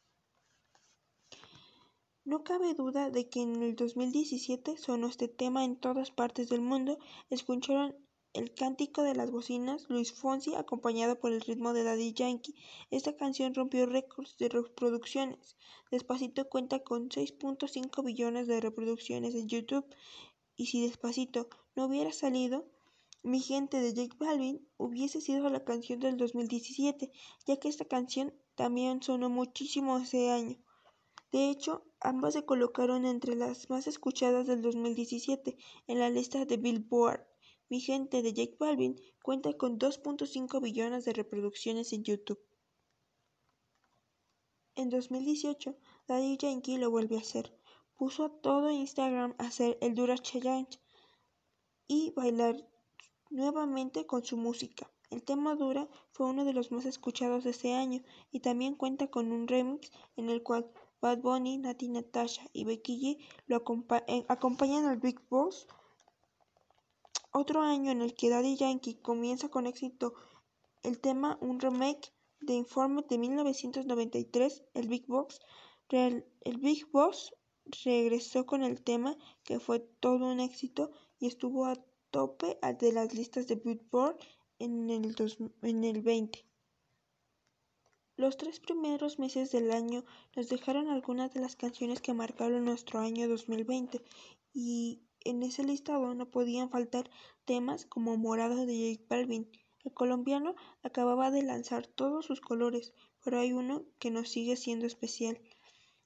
No 2.26 2.43
cabe 2.43 2.74
duda 2.74 3.11
de 3.11 3.30
que 3.30 3.41
en 3.43 3.61
el 3.61 3.76
2017 3.76 4.78
sonó 4.78 5.07
este 5.07 5.28
tema 5.28 5.63
en 5.63 5.76
todas 5.76 6.09
partes 6.09 6.49
del 6.49 6.61
mundo. 6.61 6.97
Escucharon 7.30 7.95
el 8.34 8.53
cántico 8.53 9.01
de 9.03 9.15
las 9.15 9.32
bocinas, 9.32 9.89
Luis 9.89 10.13
Fonsi, 10.13 10.53
acompañado 10.55 11.19
por 11.19 11.32
el 11.32 11.41
ritmo 11.41 11.73
de 11.73 11.84
Daddy 11.84 12.13
Yankee. 12.13 12.55
Esta 12.91 13.15
canción 13.17 13.53
rompió 13.55 13.86
récords 13.86 14.38
de 14.38 14.49
reproducciones. 14.49 15.57
Despacito 15.91 16.47
cuenta 16.47 16.80
con 16.80 17.09
6.5 17.09 18.03
billones 18.03 18.47
de 18.47 18.61
reproducciones 18.61 19.34
en 19.36 19.47
YouTube. 19.47 19.86
Y 20.55 20.67
si 20.67 20.82
Despacito 20.82 21.49
no 21.75 21.86
hubiera 21.86 22.11
salido, 22.11 22.65
Mi 23.23 23.41
gente 23.41 23.82
de 23.82 23.93
Jake 23.93 24.15
Balvin 24.17 24.65
hubiese 24.77 25.19
sido 25.19 25.49
la 25.49 25.65
canción 25.65 25.99
del 25.99 26.15
2017, 26.15 27.11
ya 27.45 27.57
que 27.57 27.67
esta 27.67 27.84
canción 27.84 28.34
también 28.55 29.03
sonó 29.03 29.30
muchísimo 29.30 29.97
ese 29.97 30.32
año. 30.32 30.57
De 31.32 31.49
hecho, 31.49 31.84
ambas 31.99 32.34
se 32.34 32.45
colocaron 32.45 33.05
entre 33.05 33.36
las 33.36 33.69
más 33.69 33.88
escuchadas 33.88 34.47
del 34.47 34.61
2017 34.61 35.57
en 35.88 35.99
la 35.99 36.09
lista 36.09 36.45
de 36.45 36.57
Billboard. 36.57 37.25
Mi 37.70 37.80
gente 37.80 38.24
de 38.24 38.34
Jake 38.34 38.57
Balvin 38.59 38.99
cuenta 39.22 39.53
con 39.53 39.78
2.5 39.78 40.59
billones 40.59 41.05
de 41.05 41.13
reproducciones 41.13 41.93
en 41.93 42.03
YouTube. 42.03 42.39
En 44.76 44.89
2018, 44.89 45.78
Daddy 46.07 46.38
Yankee 46.38 46.80
lo 46.80 46.89
vuelve 46.89 47.17
a 47.17 47.20
hacer. 47.20 47.55
Puso 47.95 48.26
a 48.26 48.41
todo 48.41 48.72
Instagram 48.72 49.36
a 49.38 49.47
hacer 49.47 49.78
el 49.82 49.93
Dura 49.93 50.17
Challenge 50.17 50.80
y 51.88 52.11
bailar 52.15 52.55
nuevamente 53.30 54.07
con 54.07 54.26
su 54.26 54.36
música. 54.36 54.91
El 55.11 55.24
tema 55.24 55.55
Dura 55.55 55.88
fue 56.11 56.26
uno 56.26 56.45
de 56.45 56.53
los 56.53 56.72
más 56.72 56.86
escuchados 56.86 57.43
de 57.43 57.51
ese 57.51 57.74
año 57.74 58.01
y 58.32 58.39
también 58.39 58.74
cuenta 58.76 59.07
con 59.11 59.32
un 59.32 59.47
remix 59.47 59.91
en 60.15 60.32
el 60.32 60.41
cual 60.41 60.72
Bad 61.01 61.20
Bunny, 61.20 61.57
Nati 61.59 61.88
Natasha 61.88 62.47
y 62.51 62.63
Becky 62.63 62.99
G 62.99 63.28
lo 63.45 63.57
eh, 64.07 64.26
acompañan 64.28 64.86
al 64.86 64.97
Big 64.97 65.20
Boss 65.30 65.67
Otro 67.32 67.61
año 67.61 67.91
en 67.91 68.01
el 68.01 68.13
que 68.15 68.30
Daddy 68.30 68.55
Yankee 68.55 68.95
comienza 68.95 69.49
con 69.49 69.67
éxito 69.67 70.13
el 70.84 70.99
tema 70.99 71.38
un 71.41 71.59
remake 71.59 72.13
de 72.41 72.53
Informe 72.53 73.03
de 73.09 73.17
1993, 73.17 74.63
el 74.73 74.88
Big 74.88 75.05
Boss, 75.07 75.39
el 75.89 76.57
Big 76.57 76.89
Boss 76.91 77.34
regresó 77.84 78.45
con 78.45 78.63
el 78.63 78.82
tema 78.82 79.17
que 79.43 79.59
fue 79.59 79.80
todo 79.80 80.25
un 80.27 80.39
éxito 80.39 80.91
y 81.19 81.27
estuvo 81.27 81.65
a 81.65 81.75
tope 82.11 82.57
de 82.80 82.91
las 82.91 83.13
listas 83.13 83.47
de 83.47 83.55
Billboard 83.55 84.17
en 84.57 84.89
el, 84.89 85.15
en 85.61 85.84
el 85.84 86.01
20. 86.01 86.45
Los 88.15 88.38
tres 88.38 88.59
primeros 88.59 89.19
meses 89.19 89.51
del 89.51 89.71
año 89.71 90.03
nos 90.36 90.49
dejaron 90.49 90.89
algunas 90.89 91.34
de 91.34 91.39
las 91.39 91.55
canciones 91.55 92.01
que 92.01 92.13
marcaron 92.13 92.65
nuestro 92.65 92.99
año 92.99 93.30
2020 93.30 94.01
y 94.53 95.01
en 95.22 95.43
ese 95.43 95.63
listado 95.63 96.13
no 96.13 96.30
podían 96.30 96.70
faltar 96.70 97.09
temas 97.45 97.86
como 97.86 98.17
Morado 98.17 98.65
de 98.65 98.95
J 98.97 99.05
Balvin. 99.09 99.49
El 99.84 99.93
colombiano 99.93 100.55
acababa 100.84 101.32
de 101.32 101.41
lanzar 101.41 101.88
todos 101.88 102.26
sus 102.26 102.41
colores, 102.41 102.93
pero 103.24 103.39
hay 103.39 103.53
uno 103.53 103.86
que 103.99 104.11
nos 104.11 104.30
sigue 104.30 104.55
siendo 104.55 104.86
especial. 104.86 105.39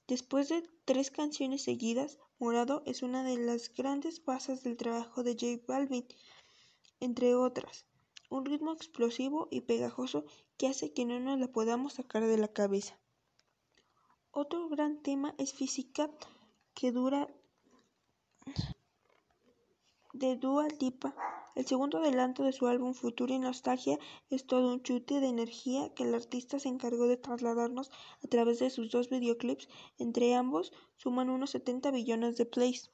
Después 0.07 0.49
de 0.49 0.64
tres 0.86 1.11
canciones 1.11 1.64
seguidas, 1.64 2.20
Morado 2.39 2.84
es 2.86 3.03
una 3.03 3.24
de 3.24 3.38
las 3.38 3.74
grandes 3.74 4.24
bases 4.24 4.64
del 4.64 4.78
trabajo 4.78 5.24
de 5.24 5.34
J 5.34 5.64
Balvin, 5.68 6.05
entre 6.99 7.36
otras. 7.36 7.86
Un 8.30 8.45
ritmo 8.45 8.74
explosivo 8.74 9.47
y 9.51 9.61
pegajoso 9.61 10.26
que 10.57 10.68
hace 10.68 10.91
que 10.91 11.05
no 11.05 11.20
nos 11.20 11.39
la 11.39 11.47
podamos 11.47 11.93
sacar 11.93 12.26
de 12.26 12.38
la 12.38 12.47
cabeza. 12.47 12.99
Otro 14.32 14.68
gran 14.68 15.01
tema 15.01 15.36
es 15.38 15.53
Física, 15.53 16.09
que 16.74 16.91
dura 16.91 17.28
de 20.24 20.38
Dua 20.38 20.69
Lipa. 20.80 21.13
El 21.53 21.65
segundo 21.65 21.97
adelanto 21.97 22.43
de 22.43 22.53
su 22.53 22.67
álbum 22.67 22.93
Futuro 22.93 23.34
y 23.34 23.39
Nostalgia 23.39 23.99
es 24.30 24.47
todo 24.47 24.71
un 24.71 24.82
chute 24.82 25.19
de 25.19 25.28
energía 25.28 25.93
que 25.93 26.03
el 26.03 26.15
artista 26.15 26.59
se 26.59 26.69
encargó 26.69 27.07
de 27.07 27.17
trasladarnos 27.17 27.91
a 28.24 28.28
través 28.30 28.59
de 28.59 28.69
sus 28.69 28.89
dos 28.89 29.09
videoclips. 29.09 29.67
Entre 29.97 30.34
ambos 30.34 30.71
suman 30.95 31.30
unos 31.30 31.49
70 31.49 31.91
billones 31.91 32.38
de 32.38 32.45
plays. 32.45 32.89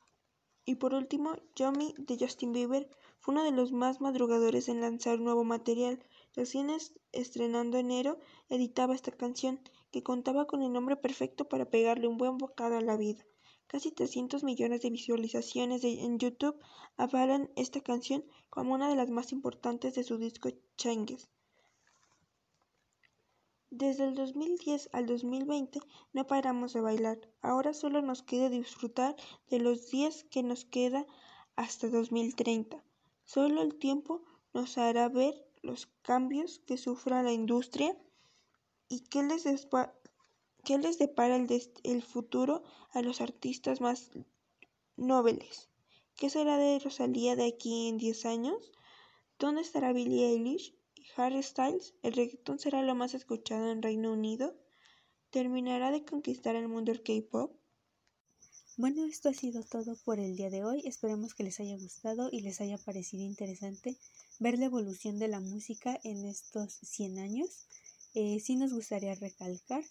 Y 0.66 0.76
por 0.76 0.96
último, 0.96 1.36
Yummy 1.56 1.94
de 2.00 2.18
Justin 2.20 2.52
Bieber 2.52 2.90
fue 3.20 3.36
uno 3.36 3.44
de 3.44 3.52
los 3.52 3.72
más 3.72 4.02
madrugadores 4.02 4.68
en 4.68 4.82
lanzar 4.82 5.20
nuevo 5.20 5.44
material. 5.44 6.04
Recién 6.34 6.72
estrenando 7.12 7.78
enero, 7.78 8.18
editaba 8.50 8.96
esta 8.96 9.12
canción, 9.12 9.60
que 9.92 10.02
contaba 10.02 10.48
con 10.48 10.64
el 10.64 10.74
nombre 10.74 10.96
perfecto 10.96 11.48
para 11.48 11.70
pegarle 11.70 12.08
un 12.08 12.18
buen 12.18 12.40
bocado 12.40 12.76
a 12.76 12.82
la 12.82 12.98
vida. 12.98 13.24
Casi 13.70 13.92
300 13.92 14.44
millones 14.44 14.82
de 14.82 14.90
visualizaciones 14.90 15.84
en 15.84 16.18
YouTube 16.18 16.60
avalan 16.98 17.52
esta 17.56 17.82
canción 17.82 18.26
como 18.50 18.74
una 18.74 18.90
de 18.90 18.96
las 18.96 19.12
más 19.12 19.32
importantes 19.32 19.94
de 19.94 20.04
su 20.04 20.18
disco 20.18 20.50
Changes. 20.76 21.30
Desde 23.70 24.06
el 24.06 24.16
2010 24.16 24.90
al 24.92 25.06
2020 25.06 25.82
no 26.14 26.26
paramos 26.26 26.74
de 26.74 26.82
bailar, 26.82 27.20
ahora 27.44 27.76
solo 27.76 28.02
nos 28.02 28.24
queda 28.24 28.50
disfrutar 28.50 29.16
de 29.52 29.60
los 29.60 29.92
días 29.92 30.24
que 30.32 30.42
nos 30.42 30.66
queda 30.66 31.06
hasta 31.56 31.90
2030. 31.90 32.84
Solo 33.24 33.62
el 33.62 33.78
tiempo 33.78 34.24
nos 34.52 34.80
hará 34.80 35.10
ver 35.10 35.36
los 35.62 35.86
cambios 36.02 36.58
que 36.66 36.78
sufra 36.78 37.22
la 37.22 37.34
industria 37.34 37.96
y 38.88 39.02
qué 39.02 39.22
les, 39.22 39.46
¿Qué 40.70 40.78
les 40.78 41.00
depara 41.00 41.36
el, 41.36 42.04
futuro 42.04 42.62
a 42.92 43.02
los 43.02 43.22
artistas 43.22 43.82
más 43.82 44.12
nobles? 44.98 45.68
¿Qué 46.16 46.30
será 46.30 46.60
de 46.60 46.78
Rosalía 46.78 47.36
de 47.36 47.48
aquí 47.48 47.88
en 47.88 47.98
10 47.98 48.28
años? 48.28 48.72
¿Dónde 49.40 49.62
estará 49.62 49.94
Billie 49.94 50.28
Eilish 50.28 50.76
y 50.94 51.06
Harry 51.18 51.42
Styles? 51.42 51.96
¿El 52.04 52.14
reggaetón 52.14 52.60
será 52.60 52.84
lo 52.84 52.94
más 52.94 53.16
escuchado 53.16 53.72
en 53.72 53.82
Reino 53.82 54.14
Unido? 54.14 54.56
¿Terminará 55.32 55.90
de 55.90 56.06
conquistar 56.06 56.56
el 56.56 56.68
mundo 56.68 56.92
el 56.92 57.02
K-pop? 57.02 57.52
Bueno, 58.78 59.06
esto 59.06 59.30
ha 59.30 59.34
sido 59.34 59.64
todo 59.64 59.96
por 60.06 60.20
el 60.20 60.36
día 60.36 60.52
de 60.52 60.64
hoy. 60.64 60.84
Esperemos 60.86 61.34
que 61.34 61.46
les 61.46 61.60
haya 61.60 61.78
gustado 61.78 62.30
y 62.32 62.42
les 62.42 62.62
haya 62.62 62.78
parecido 62.78 63.24
interesante 63.24 63.98
ver 64.38 64.60
la 64.60 64.66
evolución 64.66 65.18
de 65.18 65.30
la 65.30 65.40
música 65.40 66.00
en 66.04 66.26
estos 66.26 66.74
100 66.84 67.18
años. 67.18 67.66
Eh, 68.14 68.40
sí 68.40 68.56
nos 68.56 68.72
gustaría 68.72 69.16
recalcar 69.16 69.84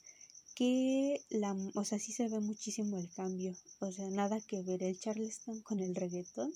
que 0.58 1.24
la, 1.30 1.56
o 1.74 1.84
sea, 1.84 2.00
sí 2.00 2.10
se 2.10 2.26
ve 2.26 2.40
muchísimo 2.40 2.98
el 2.98 3.08
cambio, 3.12 3.54
o 3.78 3.92
sea, 3.92 4.10
nada 4.10 4.40
que 4.40 4.60
ver 4.60 4.82
el 4.82 4.98
charleston 4.98 5.60
con 5.60 5.78
el 5.78 5.94
reggaetón, 5.94 6.52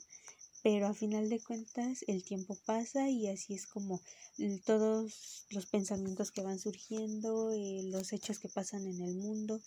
pero 0.61 0.89
a 0.89 0.95
final 0.95 1.29
de 1.29 1.41
cuentas 1.41 2.05
el 2.09 2.25
tiempo 2.25 2.59
pasa 2.67 3.09
y 3.11 3.29
así 3.29 3.55
es 3.55 3.69
como 3.69 4.01
todos 4.65 5.47
los 5.51 5.67
pensamientos 5.67 6.33
que 6.33 6.43
van 6.43 6.59
surgiendo, 6.59 7.53
eh, 7.53 7.83
los 7.85 8.13
hechos 8.13 8.41
que 8.41 8.49
pasan 8.49 8.89
en 8.89 9.03
el 9.03 9.15
mundo, 9.15 9.61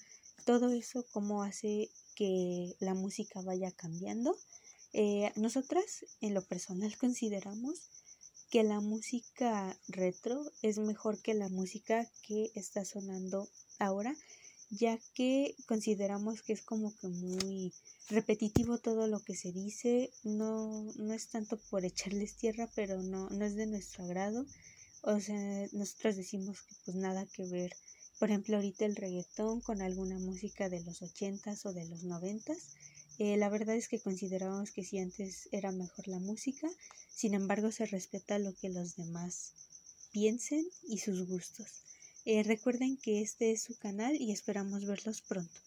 todo 0.44 0.70
eso 0.74 1.06
como 1.14 1.42
hace 1.42 1.90
que 2.14 2.76
la 2.82 2.94
música 2.94 3.42
vaya 3.42 3.72
cambiando. 3.72 4.38
Eh, 4.92 5.32
nosotras 5.38 6.06
en 6.20 6.34
lo 6.34 6.42
personal 6.42 6.94
consideramos 7.00 7.88
que 8.50 8.64
la 8.64 8.82
música 8.82 9.80
retro 9.88 10.52
es 10.62 10.78
mejor 10.78 11.22
que 11.22 11.34
la 11.34 11.48
música 11.48 12.12
que 12.22 12.52
está 12.54 12.84
sonando 12.84 13.50
ahora, 13.80 14.16
ya 14.70 15.00
que 15.14 15.56
consideramos 15.68 16.42
que 16.42 16.54
es 16.54 16.62
como 16.62 16.96
que 16.98 17.08
muy 17.08 17.74
repetitivo 18.10 18.78
todo 18.78 19.08
lo 19.08 19.20
que 19.24 19.36
se 19.36 19.52
dice, 19.52 20.12
no, 20.24 20.92
no 20.96 21.14
es 21.14 21.28
tanto 21.30 21.58
por 21.70 21.86
echarles 21.86 22.36
tierra, 22.36 22.70
pero 22.76 23.02
no, 23.02 23.30
no 23.30 23.46
es 23.46 23.56
de 23.56 23.68
nuestro 23.68 24.04
agrado. 24.04 24.46
O 25.02 25.20
sea, 25.20 25.68
nosotros 25.72 26.16
decimos 26.16 26.62
que 26.64 26.76
pues 26.84 26.98
nada 26.98 27.26
que 27.28 27.46
ver. 27.46 27.76
Por 28.20 28.30
ejemplo, 28.30 28.56
ahorita 28.56 28.86
el 28.86 28.96
reggaetón 28.96 29.62
con 29.62 29.82
alguna 29.82 30.18
música 30.20 30.70
de 30.70 30.82
los 30.82 31.02
ochentas 31.02 31.66
o 31.66 31.74
de 31.74 31.86
los 31.86 32.04
noventas. 32.04 32.70
Eh, 33.18 33.38
la 33.38 33.50
verdad 33.50 33.76
es 33.76 33.88
que 33.88 34.00
considerábamos 34.00 34.72
que 34.72 34.84
si 34.84 34.98
antes 35.00 35.48
era 35.52 35.72
mejor 35.72 36.08
la 36.08 36.20
música, 36.20 36.68
sin 37.14 37.34
embargo 37.34 37.72
se 37.72 37.86
respeta 37.86 38.40
lo 38.40 38.54
que 38.56 38.70
los 38.70 38.96
demás 38.96 39.54
piensen 40.12 40.66
y 40.88 40.98
sus 40.98 41.28
gustos. 41.28 41.68
Eh, 42.28 42.42
recuerden 42.42 42.98
que 42.98 43.22
este 43.22 43.52
es 43.52 43.62
su 43.64 43.78
canal 43.78 44.16
y 44.20 44.32
esperamos 44.32 44.86
verlos 44.86 45.22
pronto. 45.22 45.60